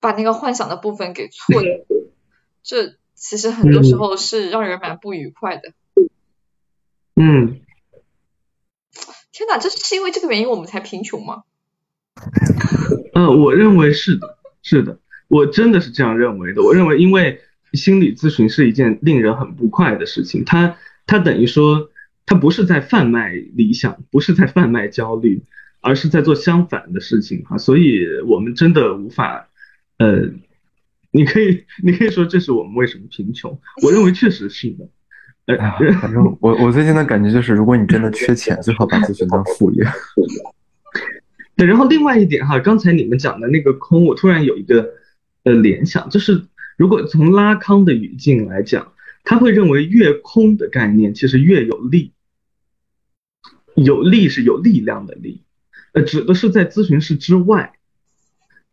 [0.00, 1.70] 把那个幻想的部分给错掉，
[2.64, 5.72] 这其实很多时候是让人蛮不愉快的。
[7.20, 7.60] 嗯。
[9.32, 11.44] 天哪，这是因为这个原因我们才贫穷吗？
[13.14, 14.98] 嗯， 我认为是的，是的，
[15.28, 16.62] 我真的是这样认为的。
[16.62, 17.40] 我认为，因为
[17.72, 21.90] 心理咨询是一件令人很不快的事情，它它等于说，
[22.26, 25.42] 它不是在贩卖理想，不是在贩卖焦虑，
[25.80, 27.56] 而是在做相反的事情哈。
[27.56, 29.48] 所以我们真的无法，
[29.98, 30.30] 呃，
[31.12, 33.60] 你可以你可以说这是我们为什么贫穷。
[33.82, 34.88] 我认为确实是的。
[35.56, 39.84] 哎呀，反正我我最近的感觉就是，如果你真的缺钱，最好把咨询当副业。
[41.56, 44.94] 对，然后另外一点哈，刚才你们讲的那个空，我突然有一个
[45.44, 46.46] 呃联想，就是
[46.78, 48.92] 如果从拉康的语境来讲，
[49.24, 52.12] 他会认为越空的概念其实越有力，
[53.74, 55.42] 有力是有力量的力，
[55.92, 57.74] 呃，指的是在咨询室之外，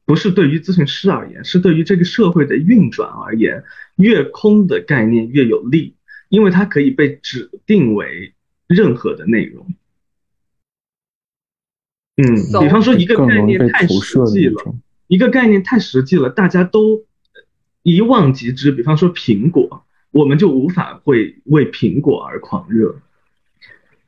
[0.06, 3.66] 不是对于咨询师而言，是对于这个社会的运转而言，
[3.98, 5.97] 越空的概念越有力。
[6.30, 8.34] 因为它可以被指定为
[8.68, 9.66] 任何的内容，
[12.18, 14.76] 嗯，比方说一个概念太实际了，
[15.08, 17.06] 一个概念太实际了，大家都
[17.84, 18.72] 一望即知。
[18.72, 23.00] 比方说苹果，我们就无法会为苹果而狂热。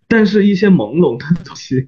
[0.07, 1.87] 但是，一些朦胧的东西，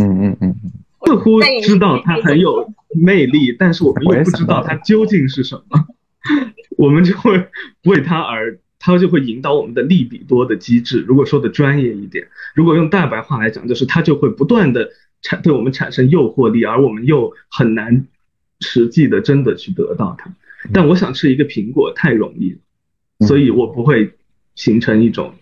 [0.00, 0.56] 嗯嗯嗯，
[1.04, 5.86] 似乎知道它很有魅力，但是我们又不知道它究竟是什么，
[6.78, 7.46] 我们就会
[7.84, 11.04] 为它而，它就会引导我们的利比多的机制。
[11.06, 14.90] 如果说的专业一点，如果用大白话来讲，就是它就会不断的
[15.22, 18.06] 产对我们产生诱惑力，而我们又很难
[18.60, 20.32] 实际的真的去得到它。
[20.72, 22.52] 但我想吃一个苹果太容易
[23.18, 24.14] 了，所以我不会
[24.54, 25.34] 形成一种。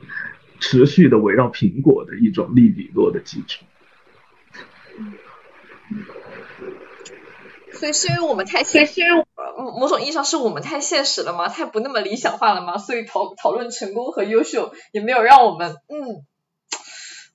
[0.59, 3.59] 持续的围绕苹果的一种利比多的机制，
[7.79, 9.03] 所以是因为我们太现实，
[9.79, 11.49] 某种意义上是我们太现实了吗？
[11.49, 12.79] 太不那么理想化了吗？
[12.79, 16.25] 所以讨讨论成功和优秀也没有让我们嗯。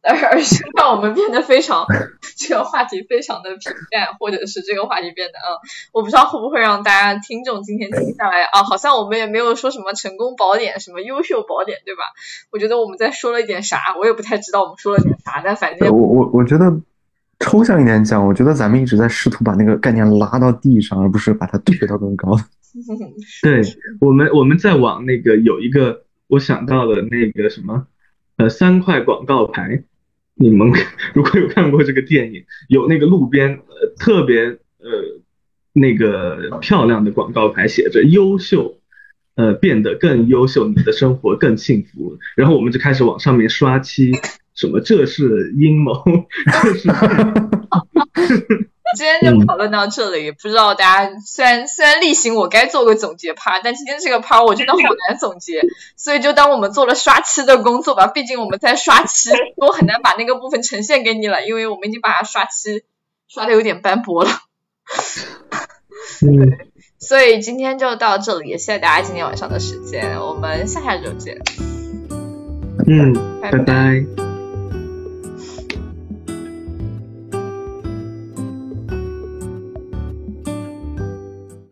[0.03, 1.85] 而而是让我们变得非常
[2.35, 5.61] 这个话题非常的平淡，或者是这个话题变得嗯，
[5.93, 12.01] 我不知道会不会让大家听众今天听下来啊，好像我们也没有说什么成功宝典，什么优秀宝典，对吧？
[12.51, 16.65] 我觉得我们在说了一点啥，我也不太知道我们说了点啥，但反正我我我觉得
[17.41, 22.37] 抽象一点讲，我觉得咱们一直在试图把那个概念拉到地上，而不是把它推到更高。
[23.43, 23.61] 对
[23.99, 27.85] 我们我们在往那个有一个我想到了那个什么
[28.37, 29.83] 呃三块广告牌。
[30.35, 30.71] 你们
[31.13, 34.89] 如果有看过这个电影，有那个路边呃特别呃
[35.73, 38.79] 那个漂亮的广告牌，写着“优秀”，
[39.35, 42.17] 呃变得更优秀，你的生活更幸福。
[42.35, 44.11] 然后我们就开始往上面刷漆，
[44.53, 46.03] 什么这是阴谋，
[46.63, 46.89] 这是。
[48.97, 55.61] 今天就讨论到这里，不知道大家虽然虽然例行我该做个总结趴，但今天这个趴我真的好难总结，
[55.95, 58.07] 所以就当我们做了刷漆的工作吧。
[58.07, 62.83] 毕竟我们在刷漆，我很难把那个部分呈现给你了，因为我们已经把它刷漆
[63.29, 64.29] 刷的有点斑驳了。
[66.27, 66.57] 嗯，
[66.99, 71.37] 所以今天就到这里，谢谢大家今天晚上的时间，我们下下周见。
[72.87, 74.30] 嗯，拜拜。